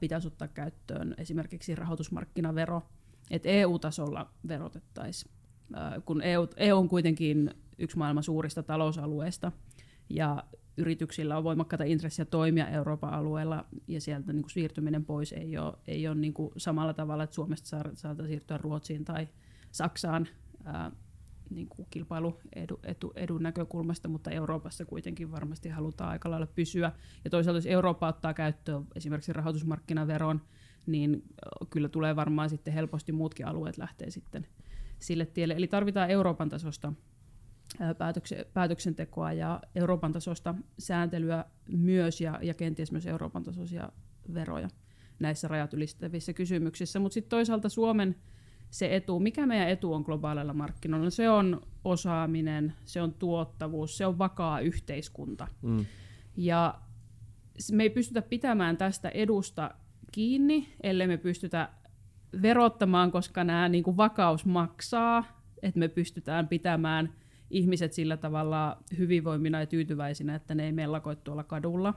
pitäisi 0.00 0.26
ottaa 0.26 0.48
käyttöön 0.48 1.14
esimerkiksi 1.18 1.74
rahoitusmarkkinavero, 1.74 2.82
että 3.30 3.48
EU-tasolla 3.48 4.30
verotettaisiin, 4.48 5.32
kun 6.04 6.22
EU, 6.22 6.48
EU 6.56 6.78
on 6.78 6.88
kuitenkin 6.88 7.50
yksi 7.78 7.98
maailman 7.98 8.22
suurista 8.22 8.62
talousalueista, 8.62 9.52
ja 10.10 10.44
yrityksillä 10.76 11.36
on 11.36 11.44
voimakkaita 11.44 11.84
intressiä 11.84 12.24
toimia 12.24 12.68
Euroopan 12.68 13.14
alueella 13.14 13.64
ja 13.88 14.00
sieltä 14.00 14.32
niin 14.32 14.42
kuin 14.42 14.50
siirtyminen 14.50 15.04
pois 15.04 15.32
ei 15.32 15.58
ole, 15.58 15.74
ei 15.86 16.08
ole 16.08 16.14
niin 16.14 16.34
kuin 16.34 16.50
samalla 16.56 16.94
tavalla, 16.94 17.24
että 17.24 17.34
Suomesta 17.34 17.82
saadaan 17.94 18.28
siirtyä 18.28 18.58
Ruotsiin 18.58 19.04
tai 19.04 19.28
Saksaan 19.70 20.28
ää, 20.64 20.92
niin 21.50 21.68
kuin 21.68 21.86
kilpailuedun 21.90 22.40
edu, 22.84 23.12
edun 23.14 23.42
näkökulmasta, 23.42 24.08
mutta 24.08 24.30
Euroopassa 24.30 24.84
kuitenkin 24.84 25.32
varmasti 25.32 25.68
halutaan 25.68 26.10
aika 26.10 26.30
lailla 26.30 26.46
pysyä. 26.46 26.92
Ja 27.24 27.30
toisaalta 27.30 27.58
jos 27.58 27.66
Eurooppa 27.66 28.08
ottaa 28.08 28.34
käyttöön 28.34 28.84
esimerkiksi 28.94 29.32
rahoitusmarkkinaveron, 29.32 30.40
niin 30.86 31.22
kyllä 31.70 31.88
tulee 31.88 32.16
varmaan 32.16 32.50
sitten 32.50 32.74
helposti 32.74 33.12
muutkin 33.12 33.46
alueet 33.46 33.78
lähtee 33.78 34.10
sitten 34.10 34.46
sille 34.98 35.26
tielle. 35.26 35.54
Eli 35.54 35.68
tarvitaan 35.68 36.10
Euroopan 36.10 36.48
tasosta 36.48 36.92
päätöksentekoa 38.52 39.32
ja 39.32 39.60
Euroopan 39.74 40.12
tasosta 40.12 40.54
sääntelyä 40.78 41.44
myös 41.68 42.20
ja, 42.20 42.38
ja 42.42 42.54
kenties 42.54 42.92
myös 42.92 43.06
Euroopan 43.06 43.42
tasoisia 43.42 43.88
veroja 44.34 44.68
näissä 45.18 45.48
rajat 45.48 45.74
ylittävissä 45.74 46.32
kysymyksissä. 46.32 46.98
Mutta 46.98 47.14
sitten 47.14 47.30
toisaalta 47.30 47.68
Suomen 47.68 48.16
se 48.70 48.96
etu, 48.96 49.20
mikä 49.20 49.46
meidän 49.46 49.68
etu 49.68 49.92
on 49.92 50.02
globaaleilla 50.02 50.54
markkinoilla, 50.54 51.10
se 51.10 51.30
on 51.30 51.60
osaaminen, 51.84 52.74
se 52.84 53.02
on 53.02 53.14
tuottavuus, 53.14 53.96
se 53.96 54.06
on 54.06 54.18
vakaa 54.18 54.60
yhteiskunta. 54.60 55.48
Mm. 55.62 55.86
Ja 56.36 56.74
me 57.72 57.82
ei 57.82 57.90
pystytä 57.90 58.22
pitämään 58.22 58.76
tästä 58.76 59.08
edusta 59.08 59.70
kiinni, 60.12 60.74
ellei 60.82 61.06
me 61.06 61.16
pystytä 61.16 61.68
verottamaan, 62.42 63.10
koska 63.10 63.44
nämä 63.44 63.68
niin 63.68 63.84
kuin 63.84 63.96
vakaus 63.96 64.44
maksaa, 64.46 65.24
että 65.62 65.78
me 65.80 65.88
pystytään 65.88 66.48
pitämään– 66.48 67.12
ihmiset 67.54 67.92
sillä 67.92 68.16
tavalla 68.16 68.78
hyvinvoimina 68.98 69.60
ja 69.60 69.66
tyytyväisinä, 69.66 70.34
että 70.34 70.54
ne 70.54 70.66
ei 70.66 70.72
mellakoi 70.72 71.16
tuolla 71.16 71.44
kadulla. 71.44 71.94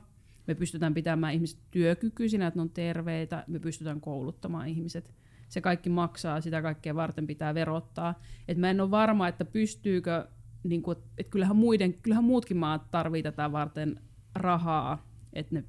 Me 0.47 0.55
pystytään 0.55 0.93
pitämään 0.93 1.33
ihmiset 1.33 1.59
työkykyisinä, 1.71 2.47
että 2.47 2.57
ne 2.57 2.61
on 2.61 2.69
terveitä, 2.69 3.43
me 3.47 3.59
pystytään 3.59 4.01
kouluttamaan 4.01 4.67
ihmiset. 4.67 5.13
Se 5.49 5.61
kaikki 5.61 5.89
maksaa, 5.89 6.41
sitä 6.41 6.61
kaikkea 6.61 6.95
varten 6.95 7.27
pitää 7.27 7.53
verottaa. 7.53 8.21
Et 8.47 8.57
mä 8.57 8.69
en 8.69 8.81
ole 8.81 8.91
varma, 8.91 9.27
että 9.27 9.45
pystyykö, 9.45 10.27
niin 10.63 10.83
kuin, 10.83 10.97
että 11.17 11.31
kyllähän, 11.31 11.55
muiden, 11.55 11.93
kyllähän 11.93 12.23
muutkin 12.23 12.57
maat 12.57 12.91
tarvii 12.91 13.23
tätä 13.23 13.51
varten 13.51 14.01
rahaa, 14.35 15.07
että 15.33 15.55
ne 15.55 15.63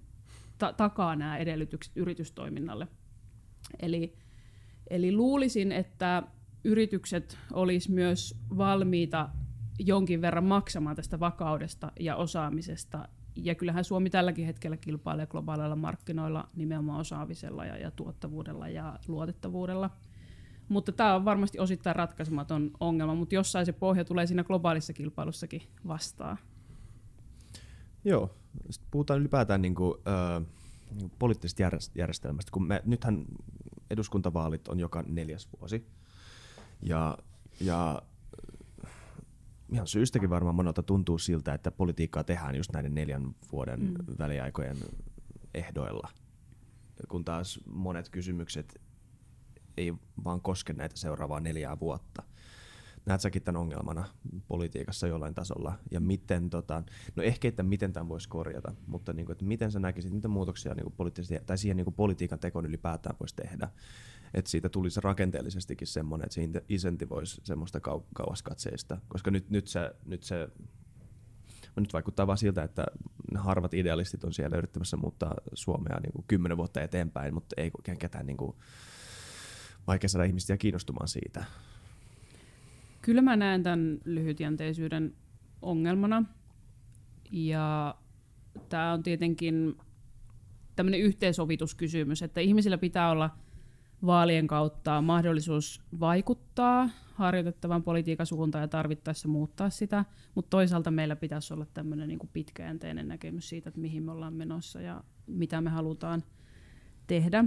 ta- 0.58 0.72
takaa 0.72 1.16
nämä 1.16 1.38
edellytykset 1.38 1.96
yritystoiminnalle. 1.96 2.88
Eli, 3.80 4.16
eli 4.90 5.12
luulisin, 5.12 5.72
että 5.72 6.22
yritykset 6.64 7.38
olisi 7.52 7.90
myös 7.90 8.40
valmiita 8.56 9.28
jonkin 9.78 10.20
verran 10.20 10.44
maksamaan 10.44 10.96
tästä 10.96 11.20
vakaudesta 11.20 11.92
ja 12.00 12.16
osaamisesta. 12.16 13.08
Ja 13.36 13.54
kyllähän 13.54 13.84
Suomi 13.84 14.10
tälläkin 14.10 14.46
hetkellä 14.46 14.76
kilpailee 14.76 15.26
globaaleilla 15.26 15.76
markkinoilla 15.76 16.48
nimenomaan 16.56 17.00
osaamisella 17.00 17.64
ja, 17.64 17.76
ja 17.76 17.90
tuottavuudella 17.90 18.68
ja 18.68 18.98
luotettavuudella. 19.08 19.90
Mutta 20.68 20.92
tämä 20.92 21.14
on 21.14 21.24
varmasti 21.24 21.58
osittain 21.58 21.96
ratkaisematon 21.96 22.70
ongelma, 22.80 23.14
mutta 23.14 23.34
jossain 23.34 23.66
se 23.66 23.72
pohja 23.72 24.04
tulee 24.04 24.26
siinä 24.26 24.44
globaalissa 24.44 24.92
kilpailussakin 24.92 25.62
vastaan. 25.86 26.38
Joo, 28.04 28.34
sitten 28.70 28.88
puhutaan 28.90 29.20
ylipäätään 29.20 29.62
niin 29.62 29.74
kuin, 29.74 29.94
äh, 30.08 30.46
niin 30.90 31.00
kuin 31.00 31.12
poliittisesta 31.18 31.62
järjestelmästä, 31.94 32.50
kun 32.52 32.66
me, 32.66 32.82
nythän 32.84 33.24
eduskuntavaalit 33.90 34.68
on 34.68 34.80
joka 34.80 35.04
neljäs 35.06 35.48
vuosi. 35.60 35.86
Ja, 36.82 37.18
ja 37.60 38.02
ihan 39.72 39.86
syystäkin 39.86 40.30
varmaan 40.30 40.54
monelta 40.54 40.82
tuntuu 40.82 41.18
siltä, 41.18 41.54
että 41.54 41.70
politiikkaa 41.70 42.24
tehdään 42.24 42.56
just 42.56 42.72
näiden 42.72 42.94
neljän 42.94 43.34
vuoden 43.52 43.80
mm. 43.80 43.94
väliaikojen 44.18 44.76
ehdoilla. 45.54 46.08
Kun 47.08 47.24
taas 47.24 47.60
monet 47.66 48.08
kysymykset 48.08 48.80
ei 49.76 49.94
vaan 50.24 50.40
koske 50.40 50.72
näitä 50.72 50.96
seuraavaa 50.96 51.40
neljää 51.40 51.80
vuotta. 51.80 52.22
Näet 53.06 53.20
säkin 53.20 53.42
tämän 53.42 53.60
ongelmana 53.60 54.04
politiikassa 54.48 55.06
jollain 55.06 55.34
tasolla? 55.34 55.78
Ja 55.90 56.00
miten, 56.00 56.50
tota, 56.50 56.82
no 57.16 57.22
ehkä, 57.22 57.48
että 57.48 57.62
miten 57.62 57.92
tämän 57.92 58.08
voisi 58.08 58.28
korjata, 58.28 58.74
mutta 58.86 59.12
niin 59.12 59.26
kuin, 59.26 59.34
että 59.34 59.44
miten 59.44 59.72
sä 59.72 59.78
näkisit, 59.78 60.12
mitä 60.12 60.28
muutoksia 60.28 60.74
niin 60.74 60.92
kuin 60.92 61.12
tai 61.46 61.58
siihen 61.58 61.76
niin 61.76 61.84
kuin 61.84 61.94
politiikan 61.94 62.38
tekoon 62.38 62.66
ylipäätään 62.66 63.16
voisi 63.20 63.36
tehdä? 63.36 63.68
Että 64.34 64.50
siitä 64.50 64.68
tulisi 64.68 65.00
rakenteellisestikin 65.00 65.86
semmoinen, 65.86 66.24
että 66.24 66.34
se 66.34 66.64
insentivoisi 66.68 67.40
semmoista 67.44 67.78
kau- 67.78 68.06
kauaskatseista, 68.14 68.98
koska 69.08 69.30
nyt, 69.30 69.50
nyt 69.50 69.68
se, 69.68 69.90
nyt 70.06 70.22
se 70.22 70.48
nyt 71.80 71.92
vaikuttaa 71.92 72.26
vaan 72.26 72.38
siltä, 72.38 72.62
että 72.62 72.86
harvat 73.34 73.74
idealistit 73.74 74.24
on 74.24 74.32
siellä 74.32 74.56
yrittämässä 74.56 74.96
muuttaa 74.96 75.34
Suomea 75.54 76.00
niin 76.00 76.12
kuin 76.12 76.24
kymmenen 76.28 76.56
vuotta 76.56 76.82
eteenpäin, 76.82 77.34
mutta 77.34 77.54
ei 77.56 77.70
ketään 77.98 78.26
niin 78.26 78.36
kuin, 78.36 78.56
vaikea 79.86 80.08
saada 80.08 80.24
ihmisiä 80.24 80.56
kiinnostumaan 80.56 81.08
siitä. 81.08 81.44
Kyllä 83.02 83.22
mä 83.22 83.36
näen 83.36 83.62
tämän 83.62 83.98
lyhytjänteisyyden 84.04 85.14
ongelmana. 85.62 86.24
Ja 87.30 87.94
tämä 88.68 88.92
on 88.92 89.02
tietenkin 89.02 89.76
tämmöinen 90.76 91.00
yhteensovituskysymys, 91.00 92.22
että 92.22 92.40
ihmisillä 92.40 92.78
pitää 92.78 93.10
olla– 93.10 93.30
vaalien 94.06 94.46
kautta 94.46 95.02
mahdollisuus 95.02 95.82
vaikuttaa 96.00 96.88
harjoitettavan 97.14 97.82
politiikan 97.82 98.26
suuntaan 98.26 98.62
ja 98.62 98.68
tarvittaessa 98.68 99.28
muuttaa 99.28 99.70
sitä, 99.70 100.04
mutta 100.34 100.50
toisaalta 100.50 100.90
meillä 100.90 101.16
pitäisi 101.16 101.54
olla 101.54 101.66
tämmöinen 101.74 102.08
niin 102.08 102.30
pitkäjänteinen 102.32 103.08
näkemys 103.08 103.48
siitä, 103.48 103.68
että 103.68 103.80
mihin 103.80 104.02
me 104.02 104.12
ollaan 104.12 104.34
menossa 104.34 104.80
ja 104.80 105.04
mitä 105.26 105.60
me 105.60 105.70
halutaan 105.70 106.22
tehdä. 107.06 107.44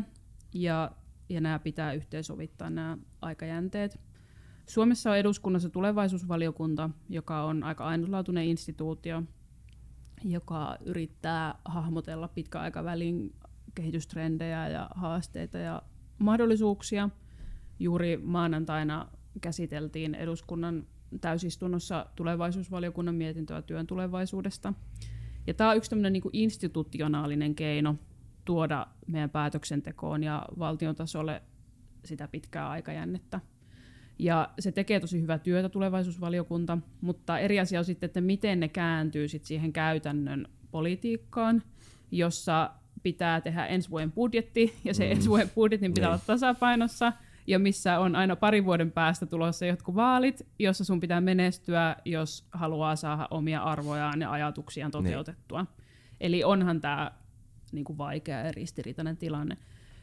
Ja, 0.53 0.91
ja 1.29 1.41
nämä 1.41 1.59
pitää 1.59 1.93
yhteensovittaa 1.93 2.69
nämä 2.69 2.97
aikajänteet. 3.21 3.99
Suomessa 4.67 5.11
on 5.11 5.17
eduskunnassa 5.17 5.69
tulevaisuusvaliokunta, 5.69 6.89
joka 7.09 7.43
on 7.43 7.63
aika 7.63 7.85
ainutlaatuinen 7.85 8.45
instituutio, 8.45 9.23
joka 10.23 10.77
yrittää 10.85 11.55
hahmotella 11.65 12.27
pitkäaikavälin 12.27 13.35
kehitystrendejä 13.75 14.69
ja 14.69 14.89
haasteita 14.95 15.57
ja 15.57 15.81
mahdollisuuksia. 16.21 17.09
Juuri 17.79 18.17
maanantaina 18.17 19.07
käsiteltiin 19.41 20.15
eduskunnan 20.15 20.87
täysistunnossa 21.21 22.05
tulevaisuusvaliokunnan 22.15 23.15
mietintöä 23.15 23.61
työn 23.61 23.87
tulevaisuudesta. 23.87 24.73
Ja 25.47 25.53
tämä 25.53 25.69
on 25.69 25.77
yksi 25.77 25.95
niin 25.95 26.21
kuin 26.21 26.35
institutionaalinen 26.35 27.55
keino 27.55 27.95
tuoda 28.45 28.87
meidän 29.07 29.29
päätöksentekoon 29.29 30.23
ja 30.23 30.45
valtion 30.59 30.95
tasolle 30.95 31.41
sitä 32.05 32.27
pitkää 32.27 32.69
aikajännettä. 32.69 33.39
Ja 34.19 34.49
se 34.59 34.71
tekee 34.71 34.99
tosi 34.99 35.21
hyvää 35.21 35.39
työtä 35.39 35.69
tulevaisuusvaliokunta, 35.69 36.77
mutta 37.01 37.39
eri 37.39 37.59
asia 37.59 37.79
on 37.79 37.85
sitten, 37.85 38.07
että 38.07 38.21
miten 38.21 38.59
ne 38.59 38.67
kääntyy 38.67 39.27
sit 39.27 39.45
siihen 39.45 39.73
käytännön 39.73 40.47
politiikkaan, 40.71 41.63
jossa 42.11 42.71
pitää 43.03 43.41
tehdä 43.41 43.65
ensi 43.65 43.89
vuoden 43.89 44.11
budjetti, 44.11 44.75
ja 44.83 44.93
se 44.93 45.05
mm. 45.05 45.11
ensi 45.11 45.29
vuoden 45.29 45.49
budjetin 45.55 45.93
pitää 45.93 46.09
niin. 46.09 46.13
olla 46.13 46.23
tasapainossa, 46.27 47.13
ja 47.47 47.59
missä 47.59 47.99
on 47.99 48.15
aina 48.15 48.35
parin 48.35 48.65
vuoden 48.65 48.91
päästä 48.91 49.25
tulossa 49.25 49.65
jotkut 49.65 49.95
vaalit, 49.95 50.47
jossa 50.59 50.83
sun 50.83 50.99
pitää 50.99 51.21
menestyä, 51.21 51.95
jos 52.05 52.47
haluaa 52.51 52.95
saada 52.95 53.27
omia 53.31 53.63
arvojaan 53.63 54.21
ja 54.21 54.31
ajatuksiaan 54.31 54.91
niin. 54.93 55.03
toteutettua. 55.03 55.61
Niin. 55.61 55.85
Eli 56.19 56.43
onhan 56.43 56.81
tämä 56.81 57.11
niinku 57.71 57.97
vaikea 57.97 58.39
ja 58.39 58.51
ristiriitainen 58.51 59.17
tilanne. 59.17 59.57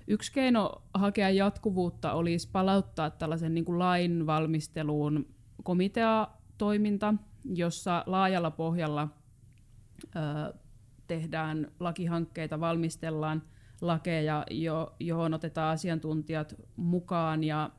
Yksi 0.07 0.33
keino 0.33 0.83
hakea 0.95 1.31
jatkuvuutta 1.31 2.13
olisi 2.13 2.49
palauttaa 2.53 3.11
tällaisen 3.11 3.55
niin 3.55 3.65
kuin 3.65 3.79
lain 3.79 4.27
valmisteluun 4.27 5.27
komiteatoiminta, 5.63 7.15
jossa 7.55 8.03
laajalla 8.07 8.51
pohjalla 8.51 9.09
ö, 10.17 10.55
tehdään 11.09 11.73
lakihankkeita, 11.81 12.61
valmistellaan 12.61 13.43
lakeja, 13.81 14.45
jo, 14.51 14.97
johon 15.01 15.35
otetaan 15.35 15.73
asiantuntijat 15.73 16.55
mukaan 16.77 17.45
ja 17.45 17.71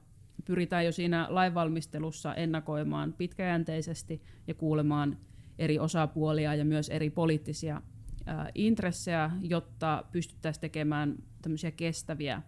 pyritään 0.46 0.86
jo 0.86 0.92
siinä 0.92 1.28
lainvalmistelussa 1.30 2.36
ennakoimaan 2.36 3.14
pitkäjänteisesti 3.14 4.22
ja 4.48 4.54
kuulemaan 4.54 5.18
eri 5.60 5.80
osapuolia 5.80 6.56
ja 6.56 6.66
myös 6.66 6.90
eri 6.90 7.10
poliittisia 7.10 7.82
intressejä, 8.56 9.32
jotta 9.42 10.04
pystyttäisiin 10.12 10.62
tekemään 10.62 11.16
tämmöisiä 11.42 11.72
kestäviä 11.72 12.42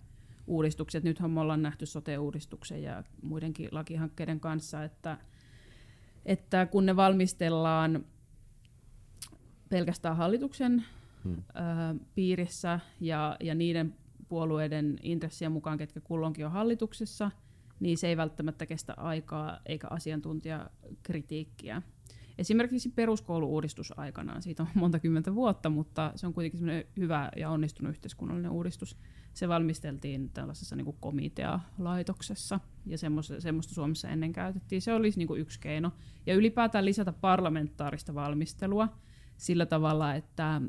uudistuksia. 0.47 1.01
Nythän 1.03 1.31
me 1.31 1.39
ollaan 1.39 1.61
nähty 1.61 1.85
sote-uudistuksen 1.85 2.83
ja 2.83 3.03
muidenkin 3.21 3.69
lakihankkeiden 3.71 4.39
kanssa, 4.39 4.83
että, 4.83 5.17
että 6.25 6.65
kun 6.65 6.85
ne 6.85 6.95
valmistellaan 6.95 8.05
pelkästään 9.71 10.17
hallituksen 10.17 10.83
hmm. 11.23 11.33
ö, 11.33 11.99
piirissä 12.15 12.79
ja, 12.99 13.37
ja 13.39 13.55
niiden 13.55 13.95
puolueiden 14.27 14.99
intressien 15.03 15.51
mukaan, 15.51 15.77
ketkä 15.77 16.01
kulloinkin 16.01 16.45
on 16.45 16.51
hallituksessa, 16.51 17.31
niin 17.79 17.97
se 17.97 18.07
ei 18.07 18.17
välttämättä 18.17 18.65
kestä 18.65 18.93
aikaa 18.97 19.59
eikä 19.65 19.87
asiantuntijakritiikkiä. 19.89 21.81
Esimerkiksi 22.37 22.89
peruskouluuudistus 22.89 23.99
aikanaan, 23.99 24.41
siitä 24.41 24.63
on 24.63 24.69
monta 24.73 24.99
kymmentä 24.99 25.35
vuotta, 25.35 25.69
mutta 25.69 26.11
se 26.15 26.27
on 26.27 26.33
kuitenkin 26.33 26.83
hyvä 26.97 27.29
ja 27.35 27.49
onnistunut 27.49 27.89
yhteiskunnallinen 27.89 28.51
uudistus. 28.51 28.97
Se 29.33 29.47
valmisteltiin 29.47 30.29
tällaisessa 30.29 30.75
niin 30.75 30.95
komitea-laitoksessa 30.99 32.59
ja 32.85 32.97
semmoista, 32.97 33.41
semmoista 33.41 33.73
Suomessa 33.73 34.09
ennen 34.09 34.33
käytettiin. 34.33 34.81
Se 34.81 34.93
olisi 34.93 35.19
niin 35.19 35.39
yksi 35.39 35.59
keino. 35.59 35.91
Ja 36.25 36.35
ylipäätään 36.35 36.85
lisätä 36.85 37.13
parlamentaarista 37.13 38.15
valmistelua 38.15 38.89
sillä 39.41 39.65
tavalla, 39.65 40.13
että, 40.13 40.61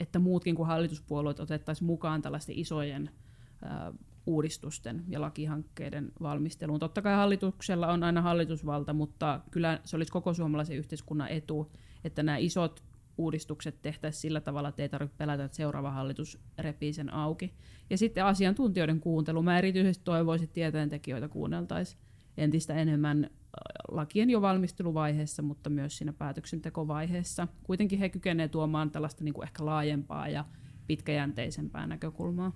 että 0.00 0.18
muutkin 0.18 0.54
kuin 0.54 0.66
hallituspuolueet 0.66 1.40
otettaisiin 1.40 1.86
mukaan 1.86 2.22
tällaisten 2.22 2.58
isojen 2.58 3.10
uudistusten 4.26 5.04
ja 5.08 5.20
lakihankkeiden 5.20 6.12
valmisteluun. 6.22 6.80
Totta 6.80 7.02
kai 7.02 7.14
hallituksella 7.14 7.92
on 7.92 8.02
aina 8.02 8.22
hallitusvalta, 8.22 8.92
mutta 8.92 9.40
kyllä 9.50 9.80
se 9.84 9.96
olisi 9.96 10.12
koko 10.12 10.34
suomalaisen 10.34 10.76
yhteiskunnan 10.76 11.28
etu, 11.28 11.72
että 12.04 12.22
nämä 12.22 12.36
isot 12.36 12.84
uudistukset 13.18 13.82
tehtäisiin 13.82 14.20
sillä 14.20 14.40
tavalla, 14.40 14.68
että 14.68 14.82
ei 14.82 14.88
tarvitse 14.88 15.16
pelätä, 15.16 15.44
että 15.44 15.56
seuraava 15.56 15.90
hallitus 15.90 16.38
repii 16.58 16.92
sen 16.92 17.12
auki. 17.14 17.54
Ja 17.90 17.98
sitten 17.98 18.24
asiantuntijoiden 18.24 19.00
kuuntelu. 19.00 19.42
Mä 19.42 19.58
erityisesti 19.58 20.04
toivoisin, 20.04 20.44
että 20.44 20.54
tieteentekijöitä 20.54 21.28
kuunneltaisiin 21.28 22.00
entistä 22.40 22.74
enemmän 22.74 23.30
lakien 23.90 24.30
jo 24.30 24.42
valmisteluvaiheessa, 24.42 25.42
mutta 25.42 25.70
myös 25.70 25.98
siinä 25.98 26.12
päätöksentekovaiheessa. 26.12 27.48
Kuitenkin 27.62 27.98
he 27.98 28.08
kykenevät 28.08 28.50
tuomaan 28.50 28.90
tällaista 28.90 29.24
niin 29.24 29.34
kuin 29.34 29.44
ehkä 29.44 29.66
laajempaa 29.66 30.28
ja 30.28 30.44
pitkäjänteisempää 30.86 31.86
näkökulmaa 31.86 32.52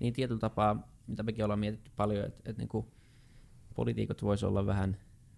niin 0.00 0.12
tietyllä 0.12 0.40
tapaa, 0.40 0.88
mitä 1.06 1.22
mekin 1.22 1.44
ollaan 1.44 1.60
mietitty 1.60 1.90
paljon, 1.96 2.26
että, 2.26 2.42
että 2.50 2.62
niin 2.62 2.68
kuin 2.68 2.86
poliitikot 3.74 4.22
voisi 4.22 4.46
olla 4.46 4.66
vähän, 4.66 4.96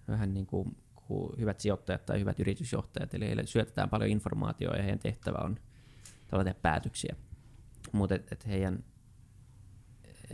vähän 0.09 0.35
niin 0.35 0.47
kuin, 0.47 0.77
kuin 0.95 1.41
hyvät 1.41 1.61
sijoittajat 1.61 2.07
tai 2.07 2.21
hyvät 2.21 2.41
yritysjohtajat, 2.41 3.15
eli 3.15 3.27
heille 3.27 3.47
syötetään 3.47 3.91
paljon 3.91 4.11
informaatiota 4.11 4.77
ja 4.77 4.83
heidän 4.83 4.99
tehtävä 4.99 5.39
on 5.43 5.59
tehdä 6.31 6.55
päätöksiä. 6.55 7.17
Mutta 7.93 8.15
et, 8.15 8.33
et 8.33 8.47
heidän, 8.47 8.85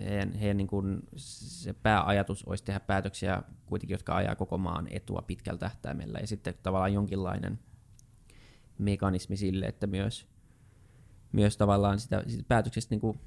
heidän, 0.05 0.33
heidän 0.33 0.57
niin 0.57 0.67
kuin 0.67 1.03
se 1.17 1.73
pääajatus 1.73 2.45
olisi 2.45 2.65
tehdä 2.65 2.81
päätöksiä 2.81 3.43
kuitenkin, 3.67 3.95
jotka 3.95 4.17
ajaa 4.17 4.37
koko 4.37 4.59
maan 4.59 4.87
etua 4.91 5.23
pitkällä 5.27 5.59
tähtäimellä, 5.59 6.19
ja 6.19 6.27
sitten 6.27 6.55
tavallaan 6.63 6.93
jonkinlainen 6.93 7.59
mekanismi 8.79 9.37
sille, 9.37 9.67
että 9.67 9.87
myös, 9.87 10.27
myös 11.33 11.57
tavallaan 11.57 11.99
sitä, 11.99 12.25
sitä 12.27 12.45
päätöksestä 12.49 12.93
niin 12.93 13.01
kuin 13.01 13.21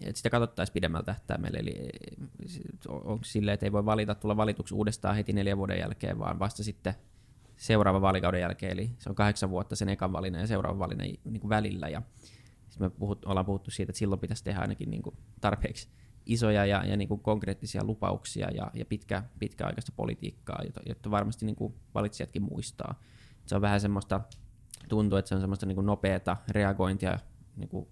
että 0.00 0.16
sitä 0.16 0.30
katsottaisiin 0.30 0.74
pidemmällä 0.74 1.04
tähtäimellä. 1.04 1.58
Eli 1.58 1.88
onko 2.88 3.24
silleen, 3.24 3.54
että 3.54 3.66
ei 3.66 3.72
voi 3.72 3.84
valita 3.84 4.14
tulla 4.14 4.36
valituksi 4.36 4.74
uudestaan 4.74 5.16
heti 5.16 5.32
neljän 5.32 5.58
vuoden 5.58 5.78
jälkeen, 5.78 6.18
vaan 6.18 6.38
vasta 6.38 6.64
sitten 6.64 6.94
seuraavan 7.56 8.02
vaalikauden 8.02 8.40
jälkeen, 8.40 8.72
eli 8.72 8.90
se 8.98 9.10
on 9.10 9.14
kahdeksan 9.14 9.50
vuotta 9.50 9.76
sen 9.76 9.88
ekan 9.88 10.12
valinnan 10.12 10.40
ja 10.40 10.46
seuraavan 10.46 10.78
valinnan 10.78 11.06
niin 11.06 11.40
kuin 11.40 11.48
välillä. 11.48 11.88
Ja 11.88 12.02
me 12.78 12.90
puhut, 12.90 13.24
ollaan 13.24 13.46
puhuttu 13.46 13.70
siitä, 13.70 13.90
että 13.90 13.98
silloin 13.98 14.20
pitäisi 14.20 14.44
tehdä 14.44 14.60
ainakin 14.60 14.90
niin 14.90 15.02
kuin 15.02 15.16
tarpeeksi 15.40 15.88
isoja 16.26 16.66
ja, 16.66 16.84
ja 16.84 16.96
niin 16.96 17.08
kuin 17.08 17.20
konkreettisia 17.20 17.84
lupauksia 17.84 18.50
ja, 18.50 18.70
ja 18.74 18.84
pitkä, 18.84 19.22
pitkäaikaista 19.38 19.92
politiikkaa, 19.96 20.60
jota, 20.64 20.80
jotta 20.86 21.10
varmasti 21.10 21.46
niin 21.46 21.56
kuin 21.56 21.74
valitsijatkin 21.94 22.42
muistaa. 22.42 23.00
Se 23.46 23.54
on 23.54 23.60
vähän 23.60 23.80
semmoista, 23.80 24.20
tuntuu, 24.88 25.18
että 25.18 25.28
se 25.28 25.34
on 25.34 25.40
semmoista 25.40 25.66
niin 25.66 25.74
kuin 25.74 25.86
nopeata 25.86 26.36
reagointia 26.48 27.18
niin 27.56 27.68
kuin 27.68 27.88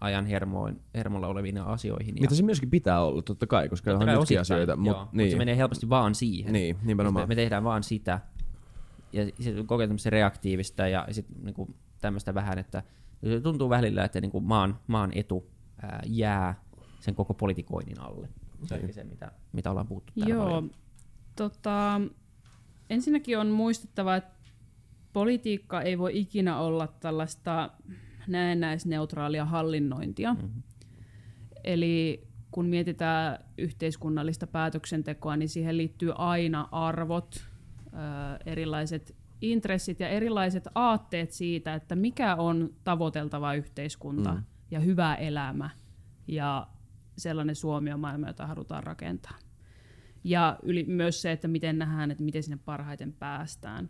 ajan 0.00 0.26
hermoin, 0.26 0.80
hermolla 0.94 1.26
oleviin 1.26 1.58
asioihin. 1.58 2.14
Mitä 2.20 2.34
se 2.34 2.42
myöskin 2.42 2.70
pitää 2.70 3.02
olla, 3.02 3.22
totta 3.22 3.46
kai, 3.46 3.68
koska 3.68 3.90
totta 3.90 4.12
on 4.12 4.18
nytkin 4.18 4.40
asioita. 4.40 4.76
Mut, 4.76 4.86
joo, 4.86 5.08
niin. 5.12 5.30
se 5.30 5.36
menee 5.36 5.56
helposti 5.56 5.88
vaan 5.88 6.14
siihen. 6.14 6.52
Niin, 6.52 6.76
nimenomaan. 6.82 7.28
Me, 7.28 7.28
me 7.28 7.34
tehdään 7.34 7.64
vaan 7.64 7.82
sitä. 7.82 8.20
Ja 9.12 9.24
se 9.40 9.60
on 9.60 9.66
koko 9.66 9.82
reaktiivista 10.06 10.88
ja 10.88 11.06
sitten 11.10 11.36
niinku 11.44 11.74
tämmöistä 12.00 12.34
vähän, 12.34 12.58
että 12.58 12.82
tuntuu 13.42 13.70
välillä, 13.70 14.04
että 14.04 14.20
niinku 14.20 14.40
maan, 14.40 14.78
maan 14.86 15.12
etu 15.14 15.50
ää, 15.82 16.02
jää 16.06 16.65
sen 17.06 17.14
koko 17.14 17.34
politikoinnin 17.34 18.00
alle. 18.00 18.28
Se 18.64 18.74
on 18.74 18.80
niin. 18.80 18.94
se, 18.94 19.04
mitä, 19.04 19.32
mitä 19.52 19.70
ollaan 19.70 19.86
puhuttu 19.86 20.12
Joo, 20.16 20.64
tota, 21.36 22.00
ensinnäkin 22.90 23.38
on 23.38 23.46
muistettava, 23.46 24.16
että 24.16 24.36
politiikka 25.12 25.82
ei 25.82 25.98
voi 25.98 26.18
ikinä 26.18 26.58
olla 26.58 26.86
tällaista 26.86 27.70
näennäisneutraalia 28.28 29.44
hallinnointia. 29.44 30.34
Mm-hmm. 30.34 30.62
Eli 31.64 32.26
kun 32.50 32.66
mietitään 32.66 33.38
yhteiskunnallista 33.58 34.46
päätöksentekoa, 34.46 35.36
niin 35.36 35.48
siihen 35.48 35.76
liittyy 35.76 36.12
aina 36.14 36.68
arvot, 36.72 37.44
erilaiset 38.46 39.16
intressit 39.40 40.00
ja 40.00 40.08
erilaiset 40.08 40.68
aatteet 40.74 41.32
siitä, 41.32 41.74
että 41.74 41.96
mikä 41.96 42.36
on 42.36 42.74
tavoiteltava 42.84 43.54
yhteiskunta 43.54 44.34
mm. 44.34 44.42
ja 44.70 44.80
hyvä 44.80 45.14
elämä 45.14 45.70
ja 46.28 46.66
sellainen 47.18 47.56
Suomi 47.56 47.92
on 47.92 48.00
maailma, 48.00 48.26
jota 48.26 48.46
halutaan 48.46 48.84
rakentaa. 48.84 49.38
Ja 50.24 50.58
yli, 50.62 50.84
myös 50.84 51.22
se, 51.22 51.32
että 51.32 51.48
miten 51.48 51.78
nähdään, 51.78 52.10
että 52.10 52.24
miten 52.24 52.42
sinne 52.42 52.58
parhaiten 52.64 53.12
päästään. 53.12 53.88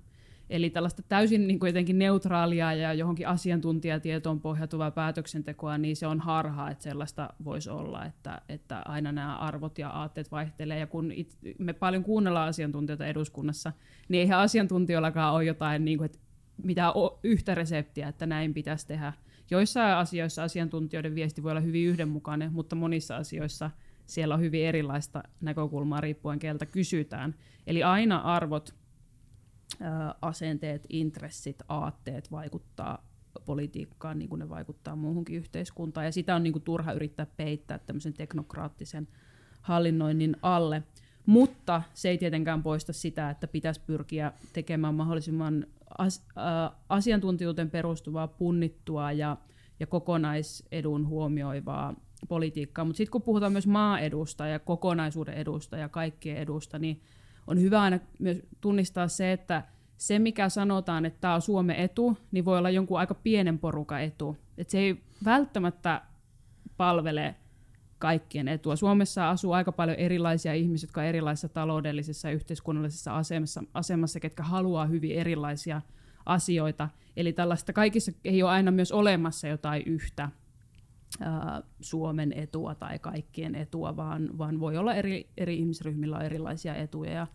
Eli 0.50 0.70
tällaista 0.70 1.02
täysin 1.02 1.46
niin 1.46 1.58
kuin 1.58 1.68
jotenkin 1.68 1.98
neutraalia 1.98 2.72
ja 2.72 2.92
johonkin 2.92 3.28
asiantuntijatietoon 3.28 4.40
pohjautuvaa 4.40 4.90
päätöksentekoa, 4.90 5.78
niin 5.78 5.96
se 5.96 6.06
on 6.06 6.20
harhaa, 6.20 6.70
että 6.70 6.84
sellaista 6.84 7.34
voisi 7.44 7.70
olla, 7.70 8.04
että, 8.04 8.42
että 8.48 8.82
aina 8.84 9.12
nämä 9.12 9.36
arvot 9.36 9.78
ja 9.78 9.88
aatteet 9.88 10.32
vaihtelee. 10.32 10.78
Ja 10.78 10.86
kun 10.86 11.12
it, 11.12 11.38
me 11.58 11.72
paljon 11.72 12.04
kuunnellaan 12.04 12.48
asiantuntijoita 12.48 13.06
eduskunnassa, 13.06 13.72
niin 14.08 14.20
eihän 14.20 14.38
asiantuntijoillakaan 14.38 15.34
ole 15.34 15.44
jotain 15.44 15.84
niin 15.84 15.98
kuin, 15.98 16.06
että 16.06 16.18
mitään 16.62 16.92
yhtä 17.22 17.54
reseptiä, 17.54 18.08
että 18.08 18.26
näin 18.26 18.54
pitäisi 18.54 18.86
tehdä. 18.86 19.12
Joissain 19.50 19.96
asioissa 19.96 20.42
asiantuntijoiden 20.42 21.14
viesti 21.14 21.42
voi 21.42 21.50
olla 21.50 21.60
hyvin 21.60 21.88
yhdenmukainen, 21.88 22.52
mutta 22.52 22.76
monissa 22.76 23.16
asioissa 23.16 23.70
siellä 24.06 24.34
on 24.34 24.40
hyvin 24.40 24.66
erilaista 24.66 25.22
näkökulmaa 25.40 26.00
riippuen 26.00 26.38
keltä 26.38 26.66
kysytään. 26.66 27.34
Eli 27.66 27.82
aina 27.82 28.18
arvot 28.18 28.74
asenteet, 30.22 30.86
intressit, 30.88 31.62
aatteet 31.68 32.30
vaikuttaa 32.30 33.06
politiikkaan 33.44 34.18
niin 34.18 34.28
kuin 34.28 34.38
ne 34.38 34.48
vaikuttaa 34.48 34.96
muuhunkin 34.96 35.36
yhteiskuntaan. 35.36 36.06
Ja 36.06 36.12
sitä 36.12 36.36
on 36.36 36.42
niin 36.42 36.52
kuin 36.52 36.62
turha 36.62 36.92
yrittää 36.92 37.26
peittää 37.36 37.78
tämmöisen 37.78 38.12
teknokraattisen 38.12 39.08
hallinnoinnin 39.62 40.36
alle. 40.42 40.82
Mutta 41.26 41.82
se 41.94 42.08
ei 42.08 42.18
tietenkään 42.18 42.62
poista 42.62 42.92
sitä, 42.92 43.30
että 43.30 43.46
pitäisi 43.46 43.80
pyrkiä 43.86 44.32
tekemään 44.52 44.94
mahdollisimman 44.94 45.66
as, 45.98 46.26
äh, 46.38 46.76
asiantuntijuuteen 46.88 47.70
perustuvaa, 47.70 48.28
punnittua 48.28 49.12
ja, 49.12 49.36
ja 49.80 49.86
kokonaisedun 49.86 51.08
huomioivaa 51.08 51.94
politiikkaa. 52.28 52.84
Mutta 52.84 52.96
sitten 52.96 53.12
kun 53.12 53.22
puhutaan 53.22 53.52
myös 53.52 53.66
maaedusta 53.66 54.46
ja 54.46 54.58
kokonaisuuden 54.58 55.34
edusta 55.34 55.76
ja 55.76 55.88
kaikkien 55.88 56.36
edusta, 56.36 56.78
niin 56.78 57.00
on 57.46 57.60
hyvä 57.60 57.80
aina 57.80 57.98
myös 58.18 58.42
tunnistaa 58.60 59.08
se, 59.08 59.32
että 59.32 59.62
se 59.96 60.18
mikä 60.18 60.48
sanotaan, 60.48 61.04
että 61.04 61.20
tämä 61.20 61.34
on 61.34 61.42
Suomen 61.42 61.76
etu, 61.76 62.18
niin 62.32 62.44
voi 62.44 62.58
olla 62.58 62.70
jonkun 62.70 62.98
aika 62.98 63.14
pienen 63.14 63.58
porukan 63.58 64.02
etu. 64.02 64.36
Et 64.58 64.70
se 64.70 64.78
ei 64.78 65.02
välttämättä 65.24 66.02
palvele 66.76 67.34
kaikkien 67.98 68.48
etua. 68.48 68.76
Suomessa 68.76 69.30
asuu 69.30 69.52
aika 69.52 69.72
paljon 69.72 69.96
erilaisia 69.96 70.54
ihmisiä, 70.54 70.86
jotka 70.86 71.00
ovat 71.00 71.08
erilaisissa 71.08 71.48
taloudellisessa 71.48 72.28
ja 72.28 72.34
yhteiskunnallisessa 72.34 73.16
asemassa, 73.16 73.62
asemassa, 73.74 74.20
ketkä 74.20 74.42
haluaa 74.42 74.86
hyvin 74.86 75.12
erilaisia 75.12 75.82
asioita. 76.26 76.88
Eli 77.16 77.32
tällaista 77.32 77.72
kaikissa 77.72 78.12
ei 78.24 78.42
ole 78.42 78.50
aina 78.50 78.70
myös 78.70 78.92
olemassa 78.92 79.48
jotain 79.48 79.82
yhtä 79.86 80.28
ää, 81.20 81.62
Suomen 81.80 82.32
etua 82.32 82.74
tai 82.74 82.98
kaikkien 82.98 83.54
etua, 83.54 83.96
vaan, 83.96 84.38
vaan 84.38 84.60
voi 84.60 84.76
olla 84.76 84.94
eri, 84.94 85.30
eri 85.36 85.58
ihmisryhmillä 85.58 86.16
on 86.16 86.24
erilaisia 86.24 86.74
etuja 86.74 87.10
ja 87.12 87.26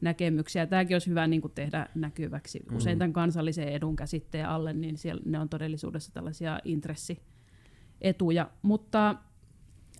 näkemyksiä. 0.00 0.66
Tämäkin 0.66 0.94
olisi 0.94 1.10
hyvä 1.10 1.26
niin 1.26 1.40
kuin 1.40 1.52
tehdä 1.54 1.88
näkyväksi. 1.94 2.62
Mm. 2.70 2.76
Usein 2.76 2.98
tämän 2.98 3.12
kansallisen 3.12 3.68
edun 3.68 3.96
käsitteen 3.96 4.48
alle, 4.48 4.72
niin 4.72 4.96
siellä, 4.96 5.22
ne 5.24 5.38
on 5.38 5.48
todellisuudessa 5.48 6.12
tällaisia 6.12 6.60
intressietuja. 6.64 8.50
Mutta 8.62 9.14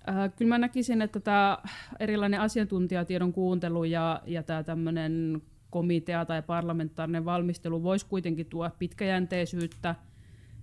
äh, 0.09 0.35
kyllä 0.37 0.49
mä 0.49 0.59
näkisin, 0.59 1.03
että 1.03 1.21
tämä 1.21 1.59
erilainen 2.01 2.40
asiantuntijatiedon 2.40 3.33
kuuntelu 3.33 3.85
ja, 3.85 4.23
ja 4.27 4.43
tämä 4.43 4.62
tämmöinen 4.62 5.43
komitea 5.71 6.25
tai 6.25 6.43
parlamentaarinen 6.43 7.25
valmistelu 7.25 7.83
voisi 7.83 8.07
kuitenkin 8.07 8.47
tuoda 8.47 8.71
pitkäjänteisyyttä– 8.79 9.95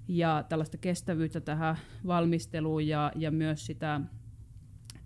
ja 0.07 0.43
tällaista 0.49 0.77
kestävyyttä 0.77 1.41
tähän 1.41 1.77
valmisteluun 2.07 2.87
ja, 2.87 3.11
ja 3.15 3.31
myös 3.31 3.65
sitä 3.65 4.01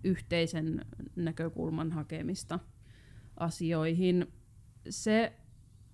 yhteisen 0.04 0.84
näkökulman 1.16 1.92
hakemista 1.92 2.58
asioihin. 3.36 4.26
Se, 4.88 5.32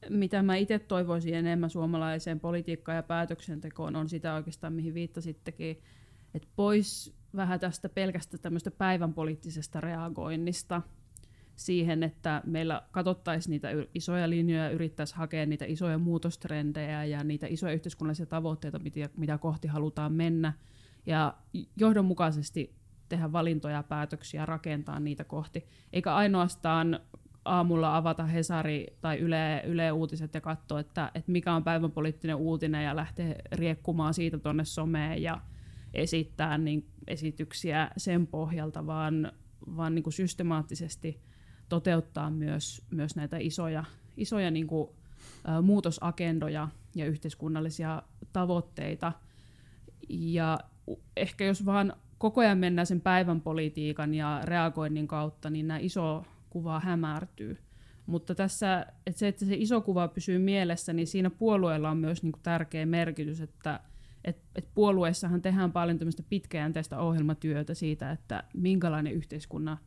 mitä 0.09 0.43
mä 0.43 0.57
itse 0.57 0.79
toivoisin 0.79 1.35
enemmän 1.35 1.71
suomalaiseen 1.71 2.41
politiikkaan 2.41 2.97
ja 2.97 3.03
päätöksentekoon, 3.03 3.97
on 3.97 4.09
sitä 4.09 4.35
oikeastaan, 4.35 4.73
mihin 4.73 4.95
viittasittekin, 4.95 5.83
että 6.35 6.49
pois 6.57 7.15
vähän 7.37 7.61
tästä 7.61 7.89
pelkästä 7.89 8.39
tämmöistä 8.39 8.71
päivän 8.71 9.15
poliittisesta 9.15 9.81
reagoinnista– 9.81 10.83
siihen, 11.57 12.03
että 12.03 12.43
meillä 12.47 12.83
katsottaisiin 12.91 13.51
niitä 13.51 13.69
isoja 13.95 14.31
linjoja, 14.31 14.71
yrittäisiin 14.71 15.19
hakea 15.19 15.47
niitä 15.47 15.65
isoja 15.65 15.99
muutostrendejä 15.99 17.05
ja 17.05 17.25
niitä 17.25 17.47
isoja 17.51 17.73
yhteiskunnallisia 17.73 18.27
tavoitteita, 18.27 18.79
mitä, 18.79 19.09
mitä 19.17 19.39
kohti 19.39 19.69
halutaan 19.69 20.13
mennä, 20.13 20.53
ja 21.07 21.35
johdonmukaisesti 21.77 22.75
tehdä 23.09 23.33
valintoja 23.33 23.75
ja 23.75 23.83
päätöksiä, 23.83 24.47
rakentaa 24.47 25.01
niitä 25.01 25.25
kohti, 25.25 25.67
eikä 25.93 26.15
ainoastaan 26.15 27.01
aamulla 27.45 27.97
avata 27.97 28.25
Hesari 28.25 28.87
tai 29.01 29.19
Yle, 29.19 29.63
Yle 29.67 29.93
Uutiset 29.93 30.35
ja 30.35 30.41
katsoa, 30.41 30.81
että, 30.81 31.11
että 31.15 31.33
mikä 31.33 31.53
on 31.53 31.65
päivän 31.65 31.93
poliittinen 31.93 32.37
uutinen 32.37 32.85
ja 32.85 32.97
lähteä 32.97 33.35
riekkumaan 33.53 34.15
siitä 34.15 34.39
tuonne 34.39 34.65
someen 34.65 35.23
ja 35.23 35.41
esittää 35.95 36.59
niin 36.59 36.87
esityksiä 37.07 37.91
sen 37.97 38.27
pohjalta, 38.27 38.87
vaan, 38.87 39.33
vaan 39.77 39.95
niin 39.95 40.03
kuin 40.03 40.13
systemaattisesti– 40.13 41.21
toteuttaa 41.73 42.31
myös, 42.31 42.83
myös 42.91 43.17
näitä 43.17 43.37
isoja, 43.41 43.85
isoja 44.17 44.51
niin 44.51 44.67
kuin, 44.67 44.91
ä, 45.49 45.63
muutosagendoja 45.63 46.69
ja 46.95 47.07
yhteiskunnallisia 47.07 48.03
tavoitteita. 48.33 49.13
Ja 50.09 50.59
ehkä 51.17 51.45
jos 51.45 51.67
vaan 51.67 51.93
koko 52.19 52.41
ajan 52.41 52.59
mennään 52.59 52.87
sen 52.87 53.01
päivän 53.01 53.41
politiikan 53.41 54.15
ja 54.15 54.41
reagoinnin 54.45 55.09
kautta, 55.09 55.51
niin 55.51 55.69
nämä 55.69 55.79
iso 55.79 56.25
kuva 56.51 56.81
hämärtyy. 56.81 57.59
Mutta 58.07 58.35
tässä, 58.35 58.87
että 59.07 59.19
se, 59.19 59.29
että 59.29 59.45
se 59.45 59.55
iso 59.55 59.81
kuva 59.81 60.09
pysyy 60.09 60.39
mielessä, 60.39 60.93
niin 60.93 61.07
siinä 61.07 61.31
puolueella 61.31 61.91
on 61.91 61.97
myös 61.97 62.23
niin 62.23 62.33
kuin 62.33 62.43
tärkeä 62.43 62.87
merkitys, 62.87 63.41
että 63.41 63.81
et, 64.25 64.43
et 64.55 64.69
puolueissahan 64.75 65.43
tehdään 65.43 65.73
paljon 65.73 65.99
pitkäjänteistä 66.29 66.99
ohjelmatyötä 66.99 67.75
siitä, 67.75 68.11
että 68.11 68.45
minkälainen 68.55 69.13
yhteiskunnan 69.13 69.79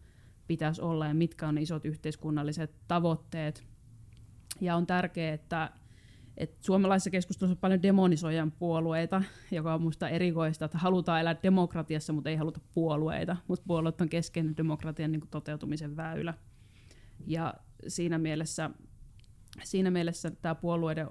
pitäisi 0.47 0.81
olla 0.81 1.07
ja 1.07 1.13
mitkä 1.13 1.47
on 1.47 1.57
isot 1.57 1.85
yhteiskunnalliset 1.85 2.75
tavoitteet. 2.87 3.63
Ja 4.61 4.75
on 4.75 4.87
tärkeää, 4.87 5.33
että, 5.33 5.71
että 6.37 6.57
suomalaisessa 6.61 7.09
keskustelussa 7.09 7.53
on 7.53 7.61
paljon 7.61 7.83
demonisoijan 7.83 8.51
puolueita, 8.51 9.21
joka 9.51 9.73
on 9.73 9.81
minusta 9.81 10.09
erikoista, 10.09 10.65
että 10.65 10.77
halutaan 10.77 11.21
elää 11.21 11.35
demokratiassa, 11.43 12.13
mutta 12.13 12.29
ei 12.29 12.35
haluta 12.35 12.59
puolueita. 12.73 13.37
Mutta 13.47 13.65
puolueet 13.67 14.01
on 14.01 14.09
keskeinen 14.09 14.57
demokratian 14.57 15.11
niin 15.11 15.27
toteutumisen 15.31 15.95
väylä. 15.95 16.33
Ja 17.27 17.53
siinä 17.87 18.17
mielessä, 18.17 18.69
siinä 19.63 19.91
mielessä 19.91 20.31
tämä 20.31 20.55
puolueiden 20.55 21.07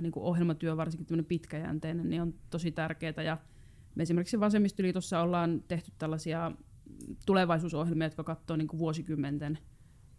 niin 0.00 0.12
kuin 0.12 0.24
ohjelmatyö, 0.24 0.76
varsinkin 0.76 1.24
pitkäjänteinen, 1.24 2.10
niin 2.10 2.22
on 2.22 2.34
tosi 2.50 2.72
tärkeää. 2.72 3.22
Ja 3.24 3.38
me 3.94 4.02
esimerkiksi 4.02 4.40
Vasemmistoliitossa 4.40 5.20
ollaan 5.20 5.62
tehty 5.68 5.92
tällaisia 5.98 6.52
tulevaisuusohjelmia, 7.26 8.06
jotka 8.06 8.24
katsoo 8.24 8.56
niin 8.56 8.68
vuosikymmenten 8.78 9.58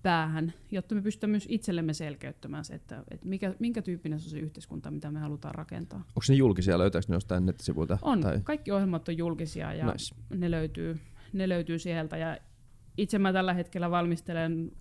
päähän, 0.04 0.54
jotta 0.72 0.96
me 0.96 1.02
pystymme 1.02 1.32
myös 1.32 1.46
itsellemme 1.50 1.94
selkeyttämään 1.94 2.66
se, 2.66 2.74
että, 2.74 3.04
että 3.12 3.28
mikä, 3.28 3.56
minkä 3.60 3.82
tyyppinen 3.82 4.20
se 4.20 4.26
on 4.26 4.30
se 4.30 4.40
yhteiskunta, 4.40 4.92
mitä 4.92 5.12
me 5.12 5.20
halutaan 5.20 5.56
rakentaa. 5.56 6.00
Onko 6.00 6.22
ne 6.30 6.36
julkisia? 6.36 6.80
Löytääkö 6.80 7.06
ne 7.10 7.16
jostain 7.16 7.46
nettisivuilta? 7.46 7.98
On. 8.02 8.22
Tai? 8.22 8.40
Kaikki 8.44 8.72
ohjelmat 8.72 9.10
on 9.10 9.18
julkisia 9.18 9.74
ja 9.74 9.92
nice. 9.92 10.16
ne, 10.30 10.52
löytyy, 10.52 11.00
ne 11.34 11.50
löytyy 11.50 11.80
sieltä. 11.80 12.18
Ja 12.18 12.38
itse 12.98 13.20
mä 13.20 13.34
tällä 13.34 13.54
hetkellä 13.54 13.92
valmistelen 13.92 14.72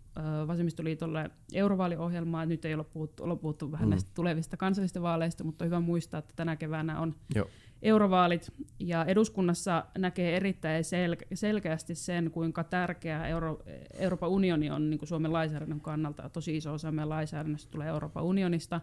Vasemmistoliitolle 0.47 1.31
eurovaaliohjelmaa. 1.53 2.47
Nyt 2.47 2.65
ei 2.65 2.75
ole 2.75 2.85
puhuttu, 2.85 3.25
ole 3.25 3.37
puhuttu 3.37 3.73
vähän 3.73 3.87
mm. 3.87 3.91
näistä 3.91 4.11
tulevista 4.15 4.57
kansallisista 4.57 5.03
vaaleista, 5.03 5.45
mutta 5.45 5.65
on 5.65 5.67
hyvä 5.67 5.81
muistaa, 5.81 6.19
että 6.19 6.33
tänä 6.37 6.57
keväänä 6.57 7.01
on 7.01 7.15
Joo 7.35 7.49
eurovaalit 7.83 8.53
ja 8.79 9.05
eduskunnassa 9.05 9.85
näkee 9.99 10.37
erittäin 10.37 10.85
sel- 10.85 11.27
selkeästi 11.35 11.95
sen, 11.95 12.31
kuinka 12.31 12.65
tärkeä 12.65 13.27
Euro- 13.27 13.63
Euroopan 13.95 14.31
unioni 14.31 14.71
on 14.71 14.91
niin 14.91 14.99
kuin 14.99 15.09
Suomen 15.09 15.33
lainsäädännön 15.33 15.81
kannalta. 15.81 16.29
Tosi 16.29 16.57
iso 16.57 16.73
osa 16.73 16.93
meidän 16.93 17.09
lainsäädännöstä 17.09 17.71
tulee 17.71 17.89
Euroopan 17.89 18.25
unionista. 18.25 18.81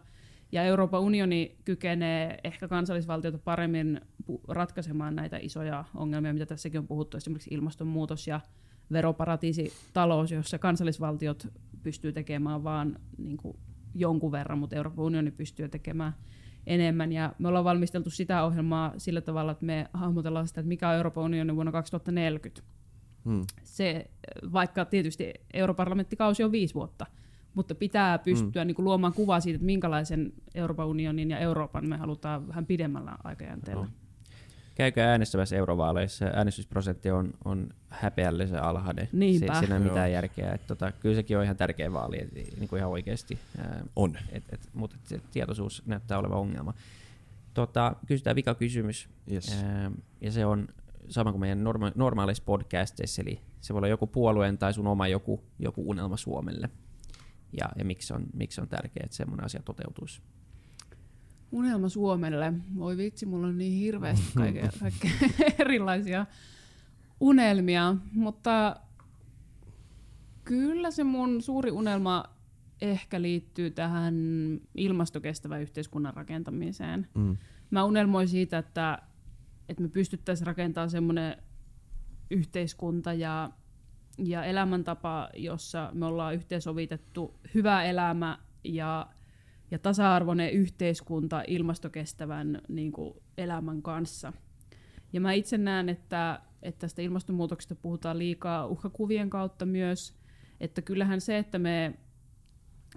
Ja 0.52 0.64
Euroopan 0.64 1.02
unioni 1.02 1.58
kykenee 1.66 2.38
ehkä 2.44 2.68
kansallisvaltiota 2.68 3.38
paremmin 3.38 4.02
ratkaisemaan 4.48 5.16
näitä 5.16 5.38
isoja 5.38 5.86
ongelmia, 5.96 6.34
mitä 6.34 6.46
tässäkin 6.46 6.80
on 6.80 6.88
puhuttu, 6.88 7.18
esimerkiksi 7.18 7.54
ilmastonmuutos 7.54 8.28
ja 8.28 8.40
veroparatiisitalous, 8.92 10.32
jossa 10.32 10.60
kansallisvaltiot 10.60 11.48
pystyy 11.84 12.14
tekemään 12.14 12.64
vain 12.64 12.96
niin 13.18 13.38
jonkun 13.96 14.32
verran, 14.32 14.58
mutta 14.58 14.76
Euroopan 14.76 15.06
unioni 15.06 15.32
pystyy 15.32 15.70
tekemään 15.70 16.14
enemmän. 16.68 17.12
Ja 17.12 17.34
me 17.40 17.48
ollaan 17.48 17.66
valmisteltu 17.66 18.10
sitä 18.10 18.44
ohjelmaa 18.44 18.94
sillä 18.98 19.22
tavalla, 19.22 19.52
että 19.52 19.66
me 19.66 19.90
hahmotellaan 19.94 20.48
sitä, 20.48 20.62
että 20.62 20.68
mikä 20.68 20.90
on 20.90 20.96
Euroopan 20.96 21.24
unioni 21.24 21.56
vuonna 21.56 21.72
2040. 21.72 22.62
Hmm. 23.26 23.42
Se, 23.64 24.10
vaikka 24.54 24.86
tietysti 24.86 25.34
europarlamenttikausi 25.54 26.44
on 26.44 26.52
viisi 26.52 26.74
vuotta, 26.74 27.06
mutta 27.54 27.76
pitää 27.76 28.20
pystyä 28.20 28.62
hmm. 28.62 28.68
niin 28.68 28.76
kuin, 28.76 28.84
luomaan 28.84 29.14
kuvaa 29.14 29.40
siitä, 29.40 29.56
että 29.56 29.66
minkälaisen 29.66 30.34
Euroopan 30.56 30.88
unionin 30.88 31.32
ja 31.32 31.40
Euroopan 31.40 31.90
me 31.90 31.98
halutaan 31.98 32.48
vähän 32.48 32.66
pidemmällä 32.66 33.18
aikajänteellä. 33.24 33.84
No. 33.84 33.92
Käykää 34.76 35.12
äänestämässä 35.12 35.56
eurovaaleissa. 35.56 36.26
Äänestysprosentti 36.26 37.12
on, 37.12 37.34
on 37.46 37.70
häpeällisen 37.90 38.64
alhainen. 38.64 39.10
Niinpä. 39.12 39.54
Se, 39.54 39.60
siinä 39.60 39.76
ei 39.76 39.82
ole 39.82 39.90
mitään 39.90 40.12
järkeä. 40.12 40.52
Et, 40.52 40.68
tota, 40.68 40.92
kyllä 40.92 41.16
sekin 41.16 41.38
on 41.38 41.44
ihan 41.44 41.58
tärkeä 41.58 41.94
vaali, 41.94 42.22
et, 42.22 42.34
niin 42.34 42.70
kuin 42.70 42.78
ihan 42.78 42.92
oikeasti. 42.92 43.40
Ää, 43.58 43.84
on. 43.96 44.18
Et, 44.32 44.44
et, 44.50 44.70
mutta 44.74 44.96
et 45.00 45.08
se 45.08 45.22
tietoisuus 45.32 45.84
näyttää 45.86 46.20
olevan 46.20 46.38
ongelma. 46.38 46.74
Tota, 47.54 47.96
kysytään 48.06 48.36
vika 48.36 48.56
kysymys. 48.56 49.10
Yes. 49.32 49.64
Ää, 49.64 49.92
ja 50.22 50.32
se 50.32 50.46
on 50.46 50.68
sama 51.10 51.32
kuin 51.32 51.42
meidän 51.42 51.64
norma- 51.64 51.92
normaalissa 51.96 52.44
podcasteissa, 52.46 53.22
eli 53.22 53.40
se 53.62 53.74
voi 53.74 53.80
olla 53.80 53.88
joku 53.88 54.08
puolueen 54.08 54.58
tai 54.58 54.74
sun 54.74 54.88
oma 54.88 55.08
joku, 55.08 55.44
joku 55.60 55.90
unelma 55.90 56.18
Suomelle. 56.18 56.70
Ja, 57.60 57.70
ja 57.80 57.86
miksi 57.86 58.14
on, 58.14 58.26
miksi 58.34 58.62
on 58.62 58.68
tärkeää, 58.68 59.04
että 59.04 59.16
semmoinen 59.16 59.46
asia 59.46 59.62
toteutuisi. 59.66 60.22
Unelma 61.54 61.90
Suomelle. 61.90 62.54
Voi 62.78 62.98
vitsi, 62.98 63.26
mulla 63.26 63.48
on 63.48 63.58
niin 63.58 63.80
hirveästi 63.80 64.34
kaikkea, 64.40 64.70
kaikkea 64.80 65.12
erilaisia 65.66 66.26
unelmia, 67.20 67.96
mutta 68.14 68.76
kyllä 70.44 70.92
se 70.92 71.04
mun 71.04 71.42
suuri 71.42 71.72
unelma 71.72 72.24
ehkä 72.82 73.22
liittyy 73.22 73.72
tähän 73.72 74.16
ilmastokestävän 74.76 75.62
yhteiskunnan 75.62 76.14
rakentamiseen. 76.14 77.08
Mm. 77.14 77.38
Mä 77.72 77.84
unelmoin 77.84 78.28
siitä, 78.28 78.58
että, 78.58 79.00
että 79.70 79.84
me 79.84 79.90
pystyttäisiin 79.90 80.48
rakentamaan 80.48 80.90
semmoinen 80.90 81.38
yhteiskunta 82.32 83.14
ja, 83.14 83.50
ja 84.18 84.44
elämäntapa, 84.44 85.30
jossa 85.36 85.90
me 85.94 86.06
ollaan 86.06 86.36
yhteensovitettu 86.36 87.40
hyvä 87.54 87.84
elämä 87.84 88.40
ja 88.64 89.08
ja 89.74 89.80
tasa-arvoinen 89.80 90.52
yhteiskunta 90.52 91.44
ilmastokestävän 91.48 92.62
niin 92.68 92.92
kuin, 92.92 93.14
elämän 93.38 93.82
kanssa. 93.82 94.34
Ja 95.14 95.22
mä 95.22 95.34
itse 95.34 95.58
näen, 95.58 95.90
että, 95.90 96.40
että 96.62 96.80
tästä 96.80 97.02
ilmastonmuutoksesta 97.02 97.76
puhutaan 97.76 98.18
liikaa 98.18 98.66
uhkakuvien 98.66 99.30
kautta 99.30 99.66
myös, 99.66 100.14
että 100.60 100.82
kyllähän 100.82 101.22
se, 101.22 101.38
että, 101.38 101.60
me, 101.60 101.94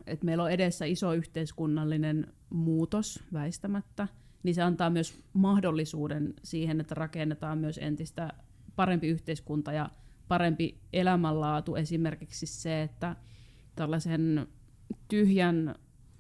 että 0.07 0.27
meillä 0.27 0.45
on 0.45 0.51
edessä 0.51 0.85
iso 0.85 1.12
yhteiskunnallinen 1.12 2.33
muutos 2.51 3.24
väistämättä, 3.33 4.09
niin 4.43 4.55
se 4.55 4.62
antaa 4.62 4.91
myös 4.91 5.20
mahdollisuuden 5.33 6.35
siihen, 6.43 6.81
että 6.81 6.95
rakennetaan 6.95 7.59
myös 7.59 7.79
entistä 7.83 8.33
parempi 8.77 9.09
yhteiskunta 9.09 9.72
ja 9.72 9.91
parempi 10.29 10.81
elämänlaatu. 10.93 11.77
Esimerkiksi 11.77 12.47
se, 12.47 12.83
että 12.83 13.16
tällaisen 13.77 14.47
tyhjän 15.09 15.74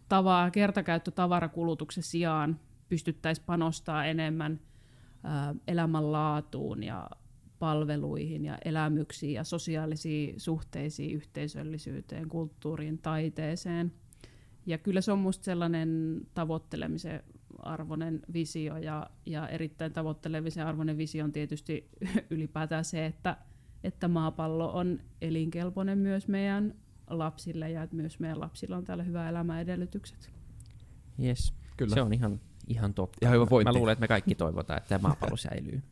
tavaa, 0.08 0.50
kertakäyttötavarakulutuksen 0.50 2.02
sijaan 2.02 2.60
pystyttäisiin 2.88 3.46
panostaa 3.46 4.04
enemmän 4.04 4.60
elämänlaatuun 5.68 6.82
ja 6.82 7.10
palveluihin 7.58 8.44
ja 8.44 8.58
elämyksiin 8.64 9.32
ja 9.32 9.44
sosiaalisiin 9.44 10.40
suhteisiin, 10.40 11.16
yhteisöllisyyteen, 11.16 12.28
kulttuuriin, 12.28 12.98
taiteeseen. 12.98 13.92
Ja 14.66 14.78
kyllä 14.78 15.00
se 15.00 15.12
on 15.12 15.18
minusta 15.18 15.44
sellainen 15.44 16.20
tavoittelemisen 16.34 17.22
arvoinen 17.58 18.20
visio 18.32 18.76
ja, 18.76 19.10
ja 19.26 19.48
erittäin 19.48 19.92
tavoittelemisen 19.92 20.66
arvoinen 20.66 20.98
visio 20.98 21.24
on 21.24 21.32
tietysti 21.32 21.88
ylipäätään 22.30 22.84
se, 22.84 23.06
että, 23.06 23.36
että 23.84 24.08
maapallo 24.08 24.72
on 24.72 25.00
elinkelpoinen 25.20 25.98
myös 25.98 26.28
meidän 26.28 26.74
lapsille 27.10 27.70
ja 27.70 27.82
että 27.82 27.96
myös 27.96 28.20
meidän 28.20 28.40
lapsilla 28.40 28.76
on 28.76 28.84
täällä 28.84 29.04
hyvä 29.04 29.28
elämäedellytykset. 29.28 30.30
Yes, 31.22 31.54
Kyllä. 31.76 31.94
se 31.94 32.02
on 32.02 32.12
ihan, 32.12 32.40
ihan 32.66 32.94
totta. 32.94 33.18
Ihan 33.22 33.34
hyvä 33.34 33.64
Mä 33.64 33.72
luulen, 33.72 33.92
että 33.92 34.00
me 34.00 34.08
kaikki 34.08 34.34
toivotaan, 34.34 34.76
että 34.78 34.88
tämä 34.88 35.08
maapallo 35.08 35.36
säilyy. 35.36 35.82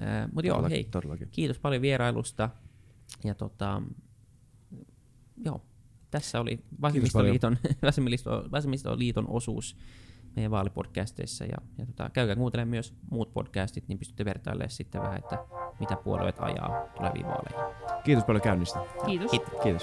Äh, 0.00 0.28
Mutta 0.32 0.46
joo, 0.46 0.68
hei, 0.68 0.84
todellakin. 0.84 1.28
kiitos 1.30 1.58
paljon 1.58 1.82
vierailusta. 1.82 2.50
Ja 3.24 3.34
tota, 3.34 3.82
joo, 5.44 5.64
tässä 6.10 6.40
oli 6.40 6.64
Vasemmistoliiton, 6.80 7.56
Vasemmistoliiton, 7.82 8.50
Vasemmistoliiton 8.50 9.28
osuus 9.28 9.76
meidän 10.36 10.50
vaalipodcasteissa. 10.50 11.44
Ja, 11.44 11.56
ja 11.78 11.86
tota, 11.86 12.10
käykää 12.10 12.36
kuuntelemaan 12.36 12.68
myös 12.68 12.94
muut 13.10 13.32
podcastit, 13.32 13.88
niin 13.88 13.98
pystytte 13.98 14.24
vertailemaan 14.24 14.70
sitten 14.70 15.02
vähän, 15.02 15.18
että 15.18 15.38
mitä 15.80 15.96
puolueet 15.96 16.36
ajaa 16.38 16.88
tuleviin 16.96 17.26
vaaleihin. 17.26 17.74
Kiitos 18.04 18.24
paljon 18.24 18.42
käynnistä. 18.42 18.80
Kiitos. 19.06 19.30
Kiitos. 19.30 19.62
Kiitos. 19.62 19.82